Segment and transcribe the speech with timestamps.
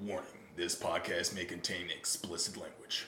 [0.00, 3.06] Warning this podcast may contain explicit language.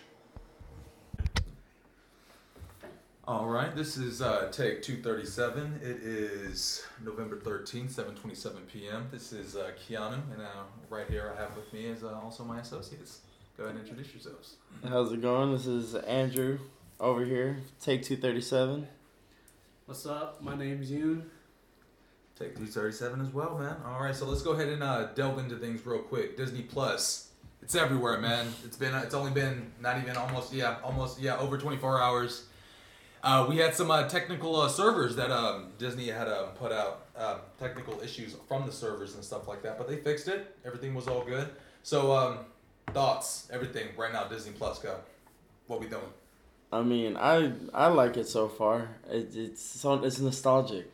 [3.28, 5.78] All right, this is uh, take 237.
[5.82, 9.06] It is November 13th, 7:27 p.m.
[9.12, 12.42] This is uh, Keanu, and uh, right here I have with me is uh, also
[12.42, 13.20] my associates.
[13.56, 14.56] Go ahead and introduce yourselves.
[14.82, 15.52] How's it going?
[15.52, 16.58] This is Andrew
[16.98, 17.58] over here.
[17.80, 18.88] Take 237.
[19.86, 20.42] What's up?
[20.42, 21.22] My name's Yoon.
[22.40, 23.76] Take 237 as well, man.
[23.84, 26.38] All right, so let's go ahead and uh, delve into things real quick.
[26.38, 27.28] Disney Plus,
[27.60, 28.46] it's everywhere, man.
[28.64, 32.46] It's been, it's only been not even almost, yeah, almost, yeah, over 24 hours.
[33.22, 37.08] Uh, we had some uh, technical uh, servers that um, Disney had uh, put out,
[37.14, 40.56] uh, technical issues from the servers and stuff like that, but they fixed it.
[40.64, 41.46] Everything was all good.
[41.82, 42.38] So, um,
[42.94, 44.96] thoughts, everything right now, Disney Plus, go.
[45.66, 46.00] What we doing?
[46.72, 48.88] I mean, I I like it so far.
[49.10, 50.90] It, it's so it's nostalgic.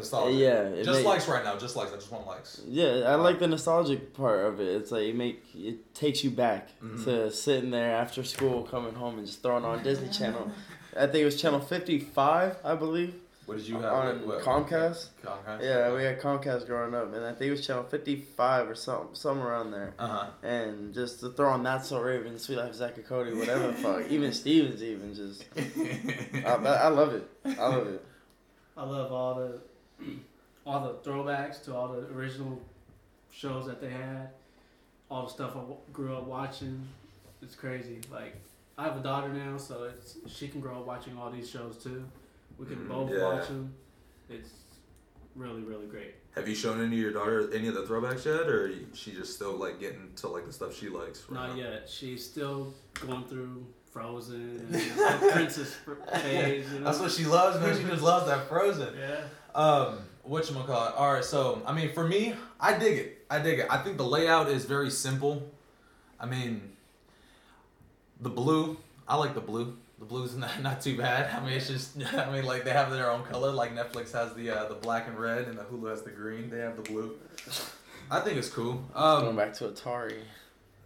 [0.00, 0.32] Nostalgia.
[0.36, 1.56] Yeah, it Just make- likes right now.
[1.56, 1.92] Just likes.
[1.92, 2.60] I just want likes.
[2.66, 4.68] Yeah, I like the nostalgic part of it.
[4.68, 7.04] It's like it make it takes you back Mhm.
[7.04, 10.50] to sitting there after school, coming home, and just throwing on Disney Channel.
[10.96, 13.14] I think it was channel fifty five, I believe,
[13.46, 13.92] What did you have?
[13.92, 15.06] on What- what- Comcast.
[15.24, 15.62] Comcast.
[15.62, 18.74] Yeah, we had Comcast growing up, and I think it was channel fifty five or
[18.74, 19.94] something, somewhere around there.
[19.98, 20.26] Uh huh.
[20.42, 23.68] And just to throw on That's So Raven, Suite Life of Zack and Cody, whatever
[23.68, 24.02] the fuck.
[24.10, 25.44] Even Stevens even just
[26.44, 27.28] I, I love it.
[27.44, 28.04] I love it.
[28.76, 29.60] I love all the
[30.66, 32.60] all the throwbacks to all the original
[33.30, 34.30] shows that they had.
[35.10, 36.86] All the stuff I w- grew up watching.
[37.42, 38.00] It's crazy.
[38.12, 38.36] Like
[38.78, 41.76] I have a daughter now, so it's she can grow up watching all these shows
[41.82, 42.04] too.
[42.58, 43.24] We can Mm, both yeah.
[43.24, 43.74] watch them.
[44.28, 44.50] It's
[45.34, 46.14] really really great.
[46.36, 49.12] Have you shown any of your daughter any of the throwbacks yet, or is she
[49.12, 51.24] just still like getting to like the stuff she likes?
[51.28, 51.62] right Not now?
[51.62, 51.88] yet.
[51.88, 54.68] She's still going through Frozen
[55.32, 55.74] Princess
[56.22, 56.70] phase.
[56.72, 56.84] You know?
[56.84, 57.76] That's what she loves, man.
[57.76, 58.94] She just loves that Frozen.
[58.96, 59.22] yeah.
[59.60, 60.94] Um, what you gonna call it?
[60.94, 63.26] All right, so I mean, for me, I dig it.
[63.30, 63.66] I dig it.
[63.70, 65.50] I think the layout is very simple.
[66.18, 66.72] I mean,
[68.20, 68.76] the blue.
[69.08, 69.76] I like the blue.
[69.98, 71.30] The blue's not, not too bad.
[71.34, 71.96] I mean, it's just.
[72.14, 73.50] I mean, like they have their own color.
[73.50, 76.50] Like Netflix has the uh, the black and red, and the Hulu has the green.
[76.50, 77.16] They have the blue.
[78.10, 78.84] I think it's cool.
[78.94, 80.18] Um, Going back to Atari.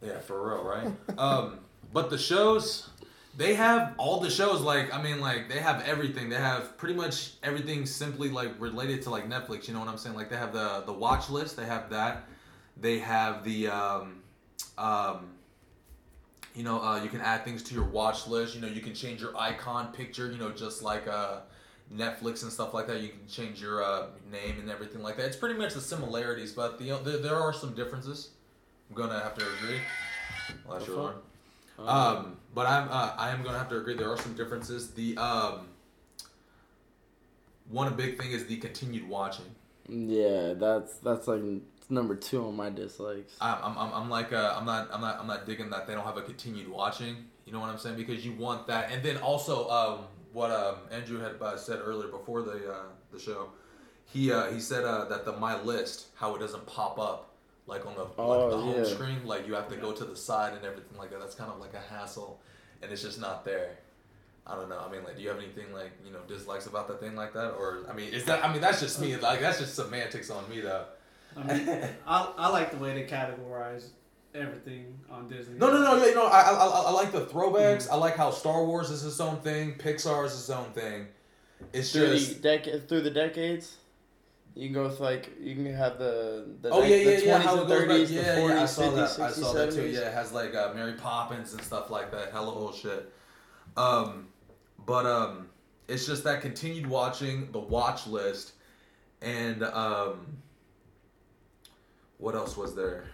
[0.02, 0.92] yeah, for real, right?
[1.18, 1.58] um,
[1.92, 2.90] but the shows,
[3.36, 4.60] they have all the shows.
[4.60, 6.28] Like, I mean, like they have everything.
[6.28, 9.66] They have pretty much everything simply like related to like Netflix.
[9.68, 10.16] You know what I'm saying?
[10.16, 11.56] Like they have the the watch list.
[11.56, 12.24] They have that.
[12.76, 14.22] They have the um,
[14.78, 15.30] um,
[16.54, 18.54] you know, uh, you can add things to your watch list.
[18.54, 20.30] You know, you can change your icon picture.
[20.30, 21.40] You know, just like uh.
[21.94, 23.02] Netflix and stuff like that.
[23.02, 25.26] You can change your uh, name and everything like that.
[25.26, 28.30] It's pretty much the similarities, but the, there, there are some differences.
[28.88, 29.80] I'm gonna have to agree.
[30.66, 31.16] Well, that's The your alarm.
[32.24, 33.94] Um, but I'm uh, I am gonna have to agree.
[33.94, 34.90] There are some differences.
[34.92, 35.68] The um,
[37.68, 39.46] one big thing is the continued watching.
[39.88, 41.42] yeah, that's that's like
[41.90, 43.36] number two on my dislikes.
[43.40, 45.94] I'm, I'm, I'm, I'm like uh, I'm not I'm not I'm not digging that they
[45.94, 47.16] don't have a continued watching.
[47.44, 47.96] You know what I'm saying?
[47.96, 49.98] Because you want that, and then also um,
[50.32, 52.82] what um, Andrew had uh, said earlier before the uh,
[53.12, 53.50] the show,
[54.06, 57.33] he uh, he said uh, that the my list how it doesn't pop up
[57.66, 58.84] like on the Oh, like the home yeah.
[58.84, 61.20] screen, like you have to go to the side and everything like that.
[61.20, 62.40] That's kind of like a hassle,
[62.82, 63.78] and it's just not there.
[64.46, 64.78] I don't know.
[64.86, 67.32] I mean, like, do you have anything like you know dislikes about that thing like
[67.32, 69.16] that, or I mean, is that I mean that's just me.
[69.16, 70.84] Like that's just semantics on me though.
[71.36, 71.68] I mean,
[72.06, 73.88] I, I like the way they categorize
[74.34, 75.58] everything on Disney.
[75.58, 76.04] No, no, no.
[76.04, 77.88] You know, I, I, I I like the throwbacks.
[77.90, 79.74] I like how Star Wars is its own thing.
[79.76, 81.06] Pixar is its own thing.
[81.72, 83.76] It's Through just the dec- through the decades,
[84.54, 87.38] you can go with like you can have the the oh yeah, yeah, the yeah.
[87.38, 87.88] 20s How and goes back.
[87.88, 88.62] 30s, the Yeah, 40s, yeah.
[88.62, 89.08] I saw 50s, that.
[89.08, 89.86] 60s, I saw that too.
[89.88, 92.30] Yeah, it has like uh, Mary Poppins and stuff like that.
[92.32, 93.12] Hella old shit.
[93.76, 94.28] Um,
[94.86, 95.48] but um,
[95.88, 98.52] it's just that continued watching the watch list,
[99.22, 100.26] and um,
[102.18, 103.04] what else was there?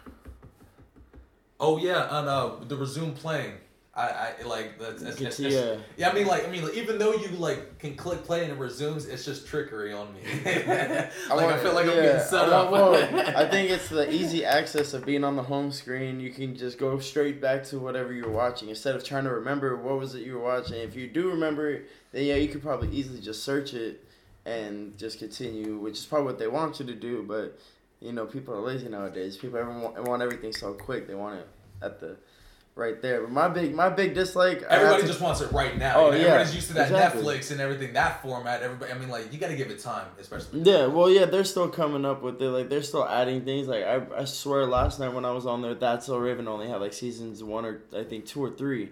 [1.59, 3.55] Oh yeah, and uh, the resume playing.
[3.93, 5.77] I, I like that's, that's, that's, that's- yeah.
[5.97, 8.53] yeah, I mean, like, I mean, like, even though you like can click play and
[8.53, 10.21] it resumes, it's just trickery on me.
[10.45, 10.71] like,
[11.29, 12.71] I, want- feel like I'm yeah, getting set I up.
[12.71, 12.97] want.
[13.15, 16.21] I think it's the easy access of being on the home screen.
[16.21, 19.77] You can just go straight back to whatever you're watching instead of trying to remember
[19.77, 20.77] what was it you were watching.
[20.77, 24.05] If you do remember it, then yeah, you could probably easily just search it
[24.47, 27.25] and just continue, which is probably what they want you to do.
[27.27, 27.59] But
[28.01, 29.37] you know, people are lazy nowadays.
[29.37, 31.09] People everyone want, want everything so quick.
[31.09, 31.49] They want it
[31.83, 32.17] at the
[32.75, 33.23] right there.
[33.23, 34.63] But my big my big dislike.
[34.63, 35.95] Everybody to- just wants it right now.
[35.97, 37.23] Oh, you know, yeah, Everybody's used to that exactly.
[37.23, 38.63] Netflix and everything, that format.
[38.63, 40.63] Everybody, I mean, like, you got to give it time, especially.
[40.63, 42.51] Yeah, well, yeah, they're still coming up with it.
[42.51, 43.69] Like, they're still adding things.
[43.69, 46.69] Like, I, I swear, last night when I was on there, That's So Raven only
[46.69, 48.91] had like seasons one or I think two or three,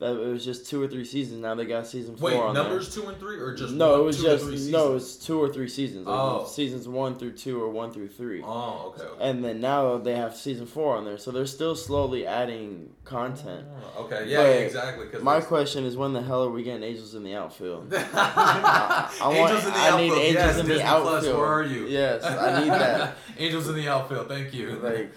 [0.00, 1.40] it was just two or three seasons.
[1.42, 4.00] Now they got season four Wait, on numbers two and three, or just no, one,
[4.00, 6.06] it was two or just three no, it was two or three seasons.
[6.06, 6.46] Like Oh.
[6.46, 8.40] seasons one through two or one through three.
[8.44, 9.02] Oh, okay.
[9.02, 9.28] okay.
[9.28, 13.66] And then now they have season four on there, so they're still slowly adding content.
[13.96, 15.06] Oh, okay, yeah, But exactly.
[15.08, 17.92] Cause My question is, when the hell are we getting Angels in the outfield?
[17.92, 20.18] I want- Angels in the I need outfield.
[20.18, 21.38] Angels yes, in the Disney Plus, outfield.
[21.38, 21.86] where are you?
[21.88, 23.16] Yes, I need that.
[23.38, 24.28] Angels in the outfield.
[24.28, 24.78] Thank you.
[24.80, 25.10] Like,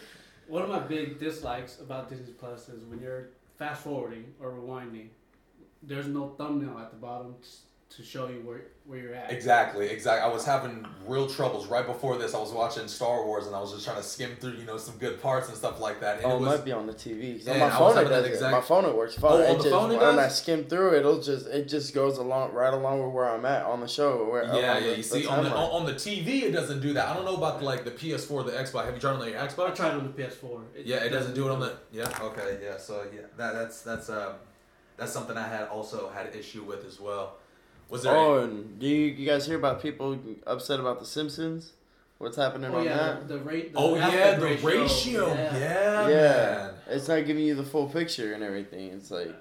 [0.48, 3.30] One of my big dislikes about Disney Plus is when you're
[3.62, 5.10] fast forwarding or rewinding,
[5.84, 7.50] there's no thumbnail at the bottom t-
[7.97, 9.31] to show you where where you're at.
[9.31, 10.29] Exactly, exactly.
[10.29, 12.33] I was having real troubles right before this.
[12.33, 14.77] I was watching Star Wars and I was just trying to skim through, you know,
[14.77, 16.17] some good parts and stuff like that.
[16.17, 17.47] And oh, it it might be on the TV.
[17.49, 18.33] on my phone it having that does it.
[18.33, 19.31] exact- My phone it works fine.
[19.31, 21.67] Oh, on it the just, phone it when I skim through it, it'll just it
[21.67, 24.25] just goes along right along with where I'm at on the show.
[24.29, 24.79] Where yeah, yeah.
[24.79, 27.07] the- You the see, on the on, on the TV, it doesn't do that.
[27.07, 28.85] I don't know about like the PS4, the Xbox.
[28.85, 29.59] Have you tried on your Xbox?
[29.59, 29.75] I Xbox?
[29.75, 30.61] tried on the PS4.
[30.85, 31.73] Yeah, it doesn't do it on the.
[31.91, 32.09] Yeah.
[32.21, 32.59] Okay.
[32.63, 32.77] Yeah.
[32.77, 34.33] So yeah, that that's that's um
[34.97, 37.38] that's something I had also had an issue with as well.
[37.91, 38.15] Was there?
[38.15, 40.17] Oh, and do you, you guys hear about people
[40.47, 41.73] upset about the Simpsons?
[42.17, 43.27] What's happening Oh on yeah, that?
[43.27, 43.73] the, the rate.
[43.73, 45.27] The oh yeah, aspect the ratio.
[45.33, 45.57] Yeah.
[45.57, 46.73] Yeah, yeah, man.
[46.88, 48.89] it's not giving you the full picture and everything.
[48.91, 49.35] It's like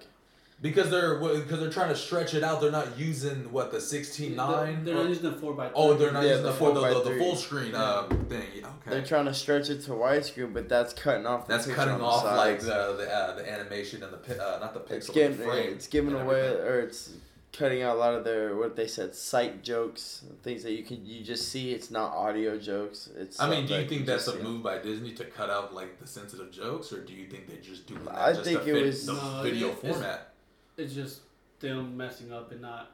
[0.62, 2.60] Because they're because they're trying to stretch it out.
[2.62, 4.82] They're not using what the sixteen nine.
[4.82, 5.66] They're, they're not using the four by.
[5.68, 5.72] 3.
[5.76, 8.08] Oh, they're not Yeah, using the the, full, 4 by the, the full screen uh,
[8.30, 8.42] thing.
[8.56, 11.46] Yeah, they're trying to stretch it to widescreen, but that's cutting off.
[11.46, 12.66] The That's picture cutting on the off like the
[12.98, 15.72] the, uh, the animation and the pi- uh, not the pixel, It's but getting frame.
[15.74, 16.66] it's giving away everything.
[16.66, 17.10] or it's
[17.52, 21.04] cutting out a lot of their what they said sight jokes, things that you can
[21.04, 21.72] you just see.
[21.72, 23.08] It's not audio jokes.
[23.16, 23.40] It's.
[23.40, 25.98] I mean, do you think just that's a move by Disney to cut out like
[25.98, 28.70] the sensitive jokes, or do you think they're just doing that I just think to
[28.70, 30.32] it fit was- the No, video it's- format?
[30.76, 31.20] It's just
[31.60, 32.92] them messing up and not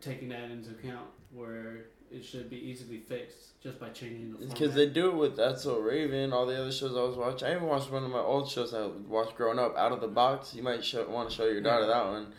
[0.00, 4.54] taking that into account where it should be easily fixed just by changing the format.
[4.58, 7.48] Because they do it with That's So Raven, all the other shows I was watching.
[7.48, 10.08] I even watched one of my old shows I watched growing up, Out of the
[10.08, 10.54] Box.
[10.54, 12.32] You might show, want to show your daughter that one.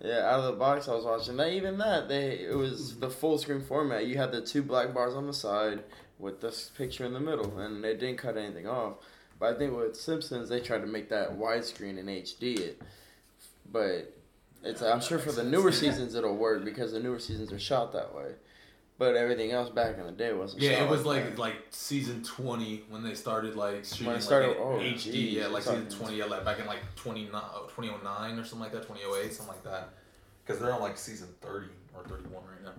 [0.00, 1.36] Yeah, Out of the Box I was watching.
[1.36, 4.06] That even that they it was the full screen format.
[4.06, 5.82] You had the two black bars on the side
[6.18, 8.94] with this picture in the middle, and they didn't cut anything off.
[9.40, 12.82] But I think with Simpsons they tried to make that widescreen and HD it,
[13.70, 14.14] but
[14.62, 17.92] it's I'm sure for the newer seasons it'll work because the newer seasons are shot
[17.92, 18.32] that way.
[18.98, 20.60] But everything else back in the day wasn't.
[20.62, 24.48] Yeah, it was like like like season twenty when they started like shooting it started-
[24.48, 25.12] like oh, HD.
[25.12, 28.58] geez, yeah, like season twenty, yeah, like back in like 29, uh, 2009 or something
[28.58, 29.90] like that, twenty oh eight, something like that.
[30.44, 32.72] Because they're on like season thirty or thirty one right now,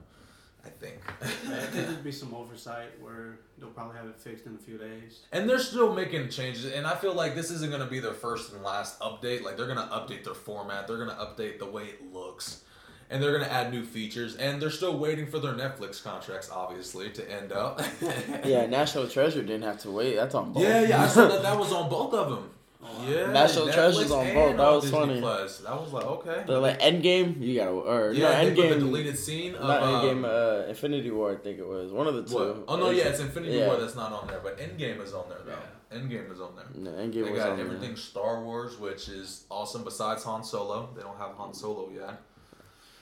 [0.65, 0.95] I think.
[1.21, 4.57] Yeah, I think there'd be some oversight where they'll probably have it fixed in a
[4.57, 5.19] few days.
[5.31, 8.51] And they're still making changes, and I feel like this isn't gonna be their first
[8.51, 9.43] and last update.
[9.43, 12.63] Like they're gonna update their format, they're gonna update the way it looks,
[13.09, 14.35] and they're gonna add new features.
[14.35, 17.81] And they're still waiting for their Netflix contracts, obviously, to end up.
[18.45, 20.15] Yeah, National Treasure didn't have to wait.
[20.15, 20.63] That's on both.
[20.63, 21.03] yeah, yeah.
[21.03, 22.49] I saw that that was on both of them.
[23.05, 24.57] Yeah, National Netflix Treasure's on both.
[24.57, 25.19] That was Disney funny.
[25.19, 25.57] Plus.
[25.59, 26.43] That was like okay.
[26.47, 27.39] They're like Endgame.
[27.41, 28.79] You gotta or yeah, no they put the Endgame.
[28.79, 30.23] deleted scene of Not uh, Endgame.
[30.65, 31.33] Uh, Infinity War.
[31.33, 32.35] I think it was one of the two.
[32.35, 32.63] what?
[32.69, 33.67] Oh no, yeah, it's Infinity yeah.
[33.67, 35.95] War that's not on there, but Endgame is on there though.
[35.95, 36.65] Endgame is on there.
[36.75, 37.65] No, Endgame They was got on there.
[37.65, 39.83] everything Star Wars, which is awesome.
[39.83, 42.21] Besides Han Solo, they don't have Han Solo yet.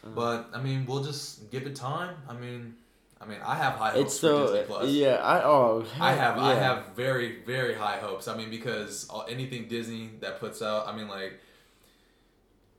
[0.04, 0.14] Uh-huh.
[0.16, 2.16] But I mean, we'll just give it time.
[2.30, 2.76] I mean,
[3.20, 4.90] I mean, I have high hopes It's for Disney Plus.
[4.90, 5.16] yeah.
[5.16, 8.28] I oh I have I have very very high hopes.
[8.28, 11.40] I mean because anything Disney that puts out, I mean like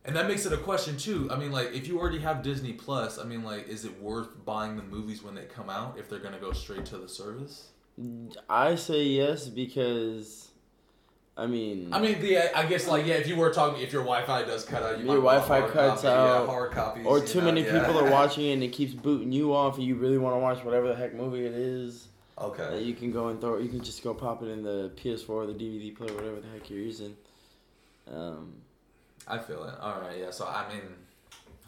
[0.05, 1.29] and that makes it a question too.
[1.31, 4.45] I mean like if you already have Disney Plus, I mean like is it worth
[4.45, 7.09] buying the movies when they come out if they're going to go straight to the
[7.09, 7.69] service?
[8.49, 10.48] I say yes because,
[11.39, 14.03] I mean, I mean, the I guess like yeah, if you were talking if your
[14.03, 17.21] Wi-Fi does cut out, you Your might Wi-Fi cuts copy, out, yeah, hard copies, or
[17.21, 17.79] too know, many yeah.
[17.79, 20.41] people are watching it and it keeps booting you off, and you really want to
[20.41, 22.09] watch whatever the heck movie it is.
[22.41, 22.83] Okay.
[22.83, 23.59] you can go and throw.
[23.59, 26.49] You can just go pop it in the PS4 or the DVD player, whatever the
[26.49, 27.17] heck you're using.
[28.13, 28.55] Um,
[29.29, 29.75] I feel it.
[29.81, 30.31] All right, yeah.
[30.31, 30.83] So I mean,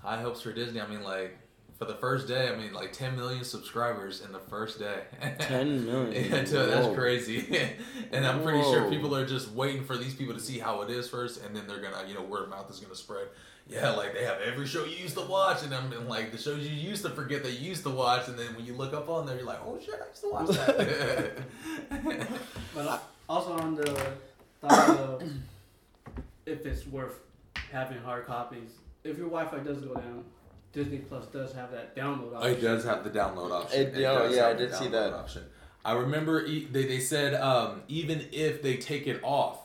[0.02, 0.80] high hopes for Disney.
[0.80, 1.38] I mean, like
[1.80, 5.00] for the first day, I mean, like 10 million subscribers in the first day.
[5.38, 6.30] 10 million.
[6.30, 7.58] Yeah, too, that's crazy.
[8.12, 10.90] and I'm pretty sure people are just waiting for these people to see how it
[10.90, 13.28] is first, and then they're gonna, you know, word of mouth is gonna spread.
[13.66, 16.58] Yeah, like they have every show you used to watch, and then like the shows
[16.58, 19.08] you used to forget that you used to watch, and then when you look up
[19.08, 22.28] on there, you're like, oh shit, I used to watch that.
[22.74, 24.06] But also on the
[24.60, 25.22] thought of
[26.44, 27.20] if it's worth
[27.72, 28.68] having hard copies,
[29.02, 30.24] if your Wi-Fi does go down,
[30.72, 32.52] Disney Plus does have that download option.
[32.52, 33.80] It does have the download option.
[33.80, 35.12] It- oh, yeah, I the did see that.
[35.12, 35.44] Option.
[35.84, 39.58] I remember e- they, they said um, even if they take it off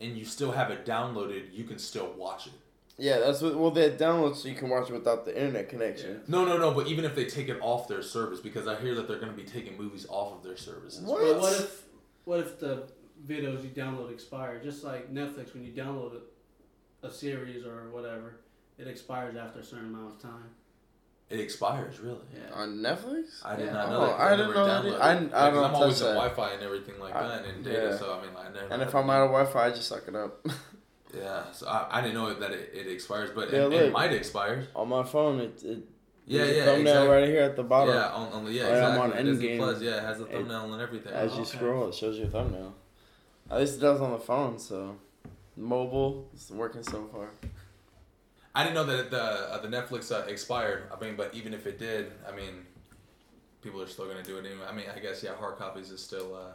[0.00, 2.52] and you still have it downloaded, you can still watch it.
[2.98, 3.56] yeah, that's what.
[3.56, 6.22] Well, they download so you can watch it without the internet connection.
[6.28, 6.72] No, no, no.
[6.72, 9.32] But even if they take it off their service, because I hear that they're going
[9.32, 11.02] to be taking movies off of their services.
[11.02, 11.20] What?
[11.20, 11.82] But what if
[12.24, 12.84] what if the
[13.26, 14.60] videos you download expire?
[14.62, 16.20] Just like Netflix, when you download
[17.02, 18.36] a, a series or whatever,
[18.78, 20.50] it expires after a certain amount of time.
[21.28, 22.20] It expires, really.
[22.32, 22.54] Yeah.
[22.54, 23.44] On Netflix?
[23.44, 23.72] I did Yeah.
[23.72, 24.12] not know Oh, that.
[24.16, 24.86] 'cause I didn't know that downloaded.
[24.86, 25.00] I- it.
[25.00, 26.14] I Yeah, 'cause don't I'm always on.
[26.14, 27.88] Wi-Fi and everything like I- that and data.
[27.90, 27.96] yeah.
[27.96, 28.72] So I mean, I never.
[28.72, 30.46] And if I'm out of Wi-Fi, I just suck it up.
[31.16, 34.12] Yeah, so I, I didn't know that it, it expires, but Yeah, it, it might
[34.12, 34.66] expire.
[34.74, 35.78] on my phone, it, it
[36.26, 37.08] Yeah, yeah, thumbnail exactly.
[37.08, 37.94] right here at the bottom.
[37.94, 39.18] Yeah, on, on the yeah, Right, I'm exactly.
[39.20, 39.56] on Disney Endgame.
[39.58, 41.12] Plus, yeah, it has the It- thumbnail and everything.
[41.12, 41.56] As Oh, you okay.
[41.56, 42.74] scroll, it shows your thumbnail.
[43.50, 44.96] At least it does on the phone, so
[45.56, 47.30] mobile it's working so far.
[48.56, 50.84] I didn't know that the uh, the Netflix uh, expired.
[50.96, 52.64] I mean, but even if it did, I mean,
[53.62, 54.64] people are still gonna do it anyway.
[54.68, 56.54] I mean, I guess yeah, hard copies is still uh,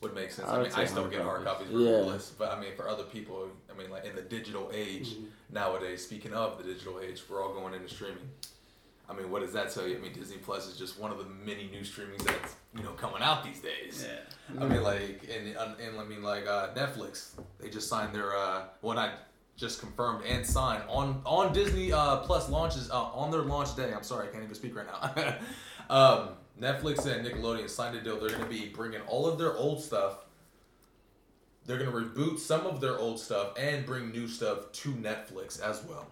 [0.00, 0.48] would make sense.
[0.48, 1.68] I I, mean, I still hard get hard copies.
[1.68, 1.90] copies Yeah.
[1.90, 2.30] regardless.
[2.38, 5.26] But I mean, for other people, I mean, like in the digital age Mhm.
[5.50, 6.02] nowadays.
[6.04, 8.30] Speaking of the digital age, we're all going into streaming.
[9.10, 9.96] I mean, what does that tell you?
[9.96, 12.92] I mean, Disney Plus is just one of the many new streamings that's you know
[12.92, 14.06] coming out these days.
[14.06, 14.62] Yeah.
[14.62, 15.46] I mean, like, and,
[15.78, 19.10] and I mean, like, uh, Netflix, they just signed their, uh, well, not
[19.58, 23.92] just confirmed and signed on on Disney uh, Plus launches uh, on their launch day.
[23.92, 25.34] I'm sorry, I can't even speak right now.
[25.94, 28.18] um, Netflix and Nickelodeon signed a deal.
[28.18, 30.24] They're going to be bringing all of their old stuff.
[31.66, 35.60] They're going to reboot some of their old stuff and bring new stuff to Netflix
[35.60, 36.06] as well.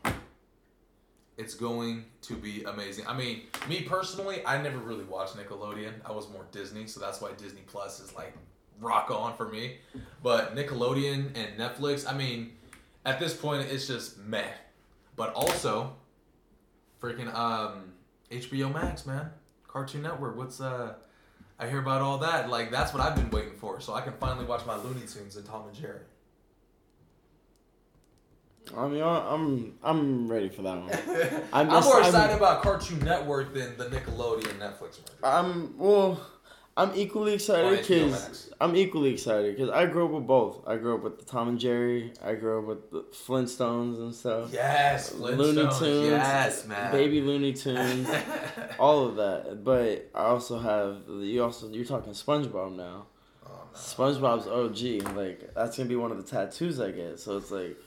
[1.39, 3.07] It's going to be amazing.
[3.07, 5.93] I mean, me personally, I never really watched Nickelodeon.
[6.05, 8.35] I was more Disney, so that's why Disney Plus is like
[8.81, 9.79] rock on for me.
[10.23, 12.53] But Nickelodeon and Netflix, I mean,
[13.07, 14.45] at this point, it's just meh.
[15.15, 15.95] But also,
[17.01, 17.93] freaking um,
[18.31, 19.31] HBO Max, man,
[19.67, 20.37] Cartoon Network.
[20.37, 20.95] What's uh?
[21.59, 22.51] I hear about all that.
[22.51, 25.37] Like that's what I've been waiting for, so I can finally watch my Looney Tunes
[25.37, 26.01] and Tom and Jerry.
[28.77, 31.43] I mean, I'm I'm ready for that one.
[31.53, 35.23] I'm, I'm more I'm- excited about Cartoon Network than the Nickelodeon Netflix merger.
[35.23, 36.21] I'm well.
[36.79, 40.63] I'm equally excited because I'm equally excited because I grew up with both.
[40.69, 42.13] I grew up with the Tom and Jerry.
[42.23, 44.51] I grew up with the Flintstones and stuff.
[44.53, 46.93] Yes, Looney Tunes, Yes, man.
[46.93, 48.09] Baby Looney Tunes,
[48.79, 49.65] all of that.
[49.65, 53.07] But I also have you also you're talking SpongeBob now.
[53.47, 53.79] Oh, no.
[53.79, 55.17] SpongeBob's OG.
[55.17, 57.19] Like that's gonna be one of the tattoos I get.
[57.19, 57.79] So it's like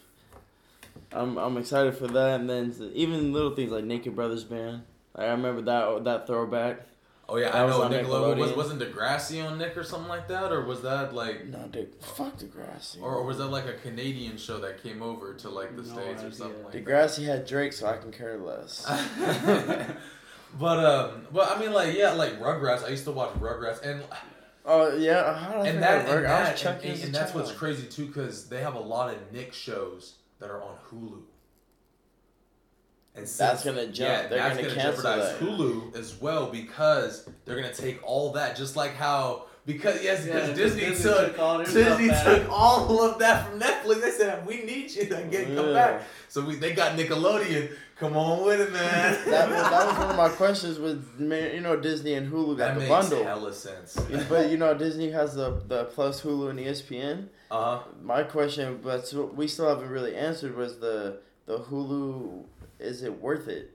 [1.12, 2.40] I'm I'm excited for that.
[2.40, 4.82] And then even little things like Naked Brothers Band.
[5.16, 6.88] Like, I remember that that throwback.
[7.32, 8.38] Oh yeah, That I was know on Nickelodeon.
[8.38, 8.58] Was, Nickelodeon.
[8.58, 12.38] wasn't Degrassi on Nick or something like that, or was that like, No, dude, fuck
[12.38, 13.02] Degrassi.
[13.02, 15.94] or, or was that like a Canadian show that came over to like the No
[15.94, 16.86] states or something like that?
[16.86, 18.86] Degrassi had Drake, so I can care less.
[20.60, 22.84] but um, but I mean like yeah, like Rugrats.
[22.84, 24.04] I used to watch Rugrats, and
[24.66, 27.16] Oh yeah, how did I and that that, and, I was that, and, and, and
[27.16, 30.76] that's what's crazy too, because they have a lot of Nick shows that are on
[30.90, 31.22] Hulu.
[33.16, 34.30] And That's gonna jump.
[34.30, 35.40] They're that's gonna gonna jeopardize that.
[35.40, 40.34] Hulu as well because they're gonna take all that, just like how because yes, Yeah,
[40.34, 42.24] because Disney, Disney took, took all their Disney back.
[42.26, 44.02] took all of that from Netflix.
[44.02, 46.04] They said we need you to get come back.
[46.28, 47.72] So we they got Nickelodeon.
[47.98, 49.20] Come on with it, man.
[49.30, 52.70] That was, that was one of my questions with you know Disney and Hulu got
[52.70, 53.24] that the makes bundle.
[53.24, 54.00] hella sense.
[54.30, 57.28] But you know Disney has the the plus Hulu and ESPN.
[57.52, 57.84] Uh huh.
[58.02, 62.46] My question, but we still haven't really answered, was the the Hulu.
[62.80, 63.72] Is it worth it?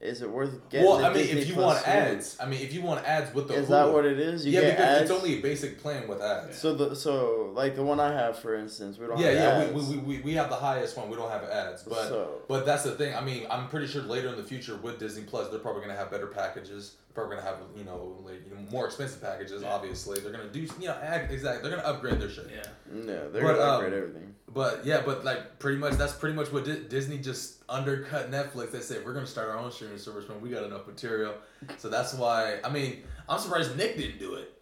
[0.00, 0.86] Is it worth getting?
[0.86, 3.06] Well, the I mean, Disney if you Plus want ads, I mean, if you want
[3.06, 4.44] ads with the is Hulu, that what it is?
[4.44, 5.10] You yeah, get because ads.
[5.10, 6.58] it's only a basic plan with ads.
[6.58, 9.64] so the so like the one I have, for instance, we don't Yeah, have yeah,
[9.74, 9.88] ads.
[9.88, 11.08] we, we, we, we have the highest one.
[11.08, 13.14] We don't have ads, but so but that's the thing.
[13.14, 15.96] I mean, I'm pretty sure later in the future with Disney Plus, they're probably gonna
[15.96, 16.96] have better packages.
[17.14, 19.62] They're gonna have you know like you know, more expensive packages.
[19.62, 19.72] Yeah.
[19.72, 21.62] Obviously, they're gonna do you know ag- exactly.
[21.68, 22.50] They're gonna upgrade their shit.
[22.52, 22.62] Yeah.
[22.92, 24.34] yeah, they're But, gonna um, upgrade everything.
[24.52, 28.72] But yeah, but like pretty much that's pretty much what Di- Disney just undercut Netflix.
[28.72, 31.34] They said we're gonna start our own streaming service when we got enough material.
[31.78, 34.52] So that's why I mean I'm surprised Nick didn't do it.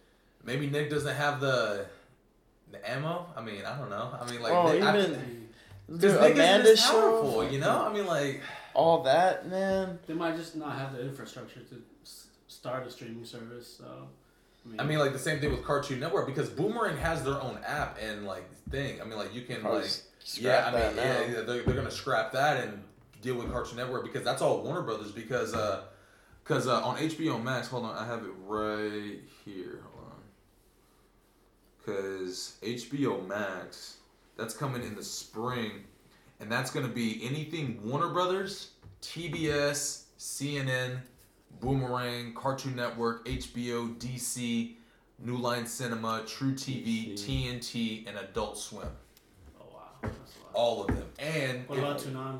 [0.43, 1.85] Maybe Nick doesn't have the
[2.71, 3.25] the ammo.
[3.35, 4.15] I mean I don't know.
[4.19, 5.49] I mean like Oh, Nick, I- even-
[5.87, 7.85] Because Dude, Nick isn't Amanda's as powerful, show, you know.
[7.85, 8.39] I mean, like,
[8.73, 9.99] all that man.
[10.07, 11.81] They might just not have the infrastructure to s-
[12.63, 13.75] start a streaming service.
[13.77, 14.07] So.
[14.79, 17.97] I mean, like the same thing with Cartoon Network because Boomerang has their own app
[18.01, 19.01] and like thing.
[19.01, 20.07] I mean, like you can like, s-
[20.39, 22.81] yeah, I mean, that yeah, yeah, they're, they're gonna scrap that and
[23.21, 25.81] deal with Cartoon Network because that's all Warner Brothers because uh,
[26.41, 29.81] because uh, on HBO Max, hold on, I have it right here.
[29.91, 30.21] Hold on,
[31.79, 33.97] because HBO Max,
[34.37, 35.83] that's coming in the spring,
[36.39, 38.69] and that's gonna be anything Warner Brothers,
[39.01, 40.99] TBS, CNN,
[41.61, 44.73] Boomerang, Cartoon Network, HBO, DC,
[45.19, 47.15] New Line Cinema, truTV, DC.
[47.15, 48.87] TNT, and Adult Swim.
[49.59, 50.51] Oh wow, that's a lot.
[50.53, 51.07] All of them.
[51.19, 52.39] And What about Toonami?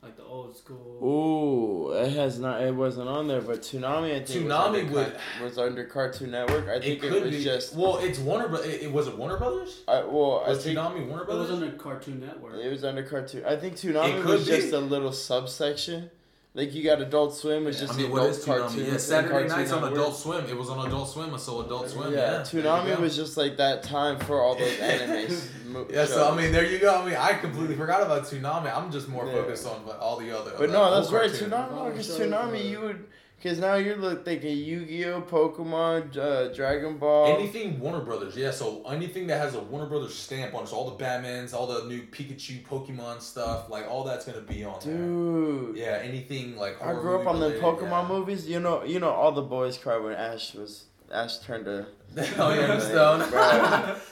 [0.00, 1.00] like the old school.
[1.02, 2.62] Ooh, it has not.
[2.62, 4.14] It wasn't on there, but Toonami.
[4.14, 6.68] I think Toonami was, under, Car- was under Cartoon Network.
[6.68, 7.74] I think it, could was be just.
[7.74, 7.98] well.
[7.98, 8.48] It's Warner.
[8.48, 9.80] Bro- it, it was it Warner Brothers.
[9.88, 11.50] I, well, I Was think Toonami Warner It was Brothers?
[11.50, 12.54] under Cartoon Network.
[12.54, 13.44] it was under Cartoon.
[13.44, 14.60] I think Toonami It was could be.
[14.62, 16.10] just a little subsection.
[16.54, 17.86] Like you got Adult Swim, it's Yeah.
[17.86, 18.30] just I mean, adult.
[18.32, 18.90] Toonami?
[18.90, 19.92] Yeah, Saturday Cartoon nights on.
[19.92, 20.44] Adult Swim.
[20.46, 21.32] It was on Adult Swim.
[21.34, 22.12] I saw Adult Swim.
[22.12, 25.46] Yeah, Yeah, Toonami was just like that time for all those animes.
[25.66, 27.00] mo- Yeah, so I mean, there you go.
[27.02, 28.74] I mean, I completely forgot about Toonami.
[28.76, 29.32] I'm just more Yeah.
[29.32, 30.52] focused on all the other.
[30.58, 31.30] But uh, no, that's right.
[31.30, 33.04] Toonami, because shows, Toonami, you would,
[33.40, 37.38] because now you're look thinking Yu-Gi-Oh, Pokemon, uh, Dragon Ball.
[37.38, 38.50] Anything Warner Brothers, yeah.
[38.50, 41.68] So anything that has a Warner Brothers stamp on it, so all the Batmans, all
[41.68, 45.84] the new Pikachu, Pokemon stuff, like all that's gonna be on Dude, there.
[45.84, 46.82] Yeah, anything like.
[46.82, 48.08] I grew up on the Pokemon yeah.
[48.08, 48.48] movies.
[48.48, 51.86] You know, you know, all the boys cried when Ash was Ash turned to.
[52.38, 54.00] oh yeah, stone.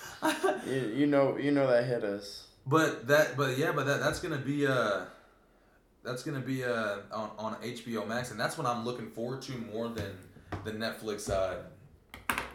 [0.66, 2.46] You, you know, you know that hit us.
[2.66, 5.04] But that, but yeah, but that that's gonna be uh,
[6.06, 9.52] that's gonna be uh on on HBO Max, and that's what I'm looking forward to
[9.58, 10.16] more than
[10.64, 11.56] the Netflix uh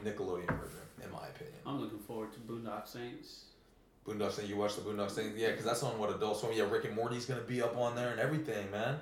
[0.04, 1.58] Nickelodeon version, in my opinion.
[1.66, 3.46] I'm looking forward to Boondock Saints.
[4.08, 6.54] Boondock Saints, you watch the Boondock Saints, yeah, because that's on what Adult Swim.
[6.56, 8.98] Yeah, Rick and Morty's gonna be up on there and everything, man.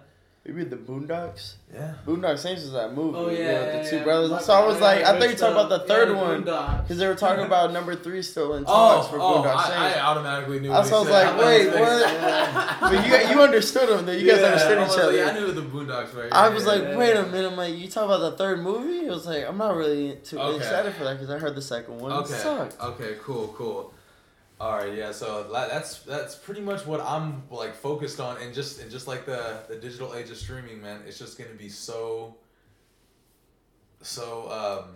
[0.46, 1.55] Maybe the Boondocks.
[1.72, 1.93] Yeah.
[2.08, 3.17] Boondock Saints is that movie.
[3.17, 3.39] Oh yeah, with
[3.75, 4.03] yeah, the two yeah.
[4.03, 4.31] brothers.
[4.31, 6.15] My So I was God, like, I thought you Rich talking about the third Yeah,
[6.15, 6.41] the one
[6.81, 9.67] because they were talking about number three still in Oh, talks for oh, Boondock I,
[9.67, 9.98] Saints.
[9.98, 10.72] I automatically knew.
[10.72, 12.01] I what he was like, I wait, he what?
[12.01, 14.05] saying- but you you understood them.
[14.05, 14.12] though.
[14.13, 15.08] You guys Yeah, understood I each other.
[15.08, 16.34] Like, yeah, I knew the Boondocks right.
[16.34, 17.19] I was yeah, like, yeah, wait yeah.
[17.25, 17.51] a minute.
[17.51, 19.05] I'm like, you talk about the third movie?
[19.05, 20.58] It was like, I'm not really too Okay.
[20.58, 22.34] excited for that because I heard the second one Okay.
[22.34, 22.79] sucked.
[22.81, 23.17] Okay.
[23.22, 23.50] Cool.
[23.55, 23.93] Cool.
[24.59, 24.93] All right.
[24.93, 25.11] Yeah.
[25.11, 29.25] So that's that's pretty much what I'm like focused on, and just and just like
[29.25, 32.35] the the digital age of streaming, man, it's just gonna be so
[34.01, 34.95] so um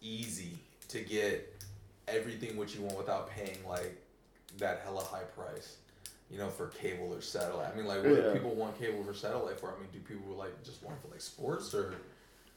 [0.00, 0.58] easy
[0.88, 1.62] to get
[2.08, 4.00] everything what you want without paying like
[4.58, 5.76] that hella high price.
[6.30, 7.72] You know, for cable or satellite.
[7.72, 9.74] I mean, like, what do people want cable for satellite for?
[9.76, 11.92] I mean, do people like just want it for like sports or?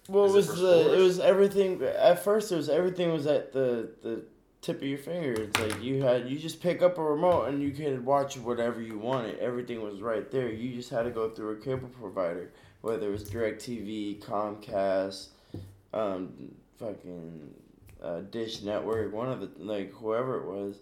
[0.07, 1.81] Well, it was for the it was everything.
[1.81, 4.25] At first, it was everything was at the the
[4.63, 5.33] tip of your finger.
[5.33, 8.81] It's like you had you just pick up a remote and you could watch whatever
[8.81, 9.37] you wanted.
[9.39, 10.49] Everything was right there.
[10.49, 12.51] You just had to go through a cable provider,
[12.81, 15.27] whether it was Directv, Comcast,
[15.93, 17.53] um, fucking
[18.01, 20.79] uh, Dish Network, one of the like whoever it was.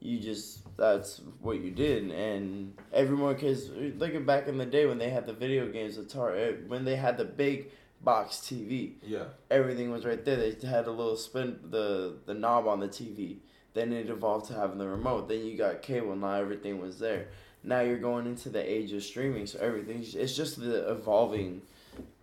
[0.00, 4.98] You just that's what you did, and everyone because looking back in the day when
[4.98, 7.70] they had the video games, Atari, when they had the big
[8.04, 9.24] box TV Yeah.
[9.50, 10.36] everything was right there.
[10.36, 13.38] They had a little spin the the knob on the TV.
[13.72, 15.28] Then it evolved to having the remote.
[15.28, 16.14] Then you got cable.
[16.14, 17.28] Now everything was there.
[17.64, 21.62] Now you're going into the age of streaming, so everything's it's just the evolving.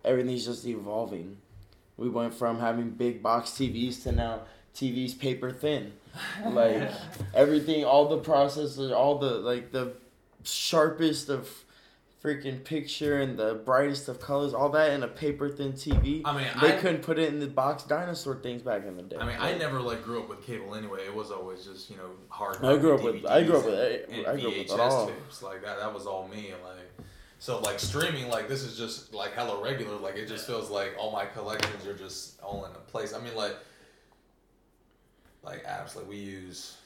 [0.04, 1.36] Everything's just evolving.
[1.96, 4.42] We went from having big box TVs to now
[4.74, 5.92] TVs paper thin.
[6.46, 6.90] Like
[7.34, 9.94] everything, all the processors, all the like the
[10.44, 11.48] sharpest of
[12.22, 16.22] freaking picture and the brightest of colors, all that in a paper thin TV.
[16.24, 19.02] I mean, They I, couldn't put it in the box dinosaur things back in the
[19.02, 19.16] day.
[19.16, 21.04] I mean, I never like grew up with cable anyway.
[21.04, 22.64] It was always just you know hard.
[22.64, 24.78] I grew up with- I grew up with- DVDs and, I grew up with VHS
[24.78, 25.06] all.
[25.08, 25.42] tapes.
[25.42, 26.50] Like that, that was all me.
[26.50, 27.06] and, Like,
[27.40, 29.96] so like streaming, like this is just like hella regular.
[29.96, 33.12] Like it just feels like all my collections are just all in a place.
[33.14, 33.56] I mean, like,
[35.42, 36.76] like apps like we use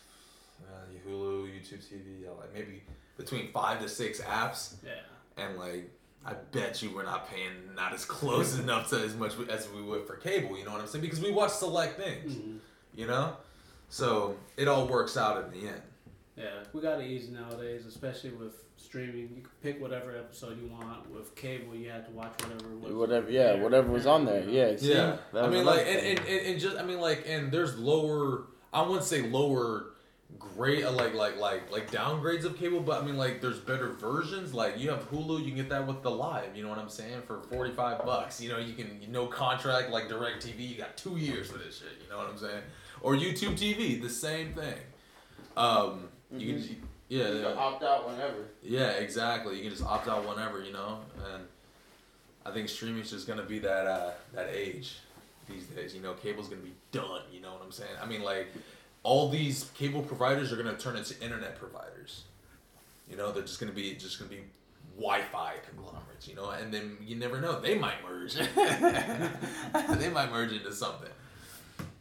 [0.66, 2.82] uh, Hulu, YouTube TV, like maybe
[3.18, 4.92] between five to six apps Yeah.
[5.36, 5.90] And like
[6.24, 9.82] I bet you we're not paying not as close enough to as much as we
[9.82, 10.58] would for cable.
[10.58, 11.02] You know what I'm saying?
[11.02, 12.34] Because we watch select things.
[12.34, 12.58] Mhm.
[12.94, 13.36] You know,
[13.88, 15.82] so it all works out in the end.
[16.36, 19.20] Yeah, we got it easy nowadays, especially with streaming.
[19.20, 21.10] You can pick whatever episode you want.
[21.10, 22.76] With cable, you have to watch whatever.
[22.76, 23.62] Was whatever, yeah, there.
[23.62, 24.76] whatever was on there, yeah.
[24.76, 24.92] see?
[24.92, 28.48] Yeah, I mean, like, and, and, and, and just I mean, like, and there's lower.
[28.72, 29.86] I wouldn't say lower
[30.38, 33.88] grade, uh, like like like like downgrades of cable, but I mean, like, there's better
[33.88, 34.54] versions.
[34.54, 36.56] Like, you have Hulu, you can get that with the live.
[36.56, 37.22] You know what I'm saying?
[37.26, 40.58] For 45 bucks, you know, you can no contract like DirecTV.
[40.58, 41.88] You got two years for this shit.
[42.02, 42.62] You know what I'm saying?
[43.02, 44.78] Or YouTube TV, the same thing.
[45.56, 46.76] Um, you can,
[47.08, 47.36] yeah, Mm-hmm.
[47.36, 48.48] You can opt out whenever.
[48.62, 49.56] Yeah, exactly.
[49.56, 50.98] You can just opt out whenever, you know.
[51.32, 51.44] And
[52.44, 54.98] I think streaming's just gonna be that uh, that age
[55.48, 55.94] these days.
[55.94, 57.22] You know, cable's gonna be done.
[57.32, 57.90] You know what I'm saying?
[58.02, 58.48] I mean, like
[59.06, 62.24] all these cable providers are gonna turn into internet providers.
[63.08, 64.40] You know, they're just gonna be just gonna be
[64.96, 66.26] Wi-Fi conglomerates.
[66.26, 68.34] You know, and then you never know, they might merge.
[70.00, 71.10] they might merge into something.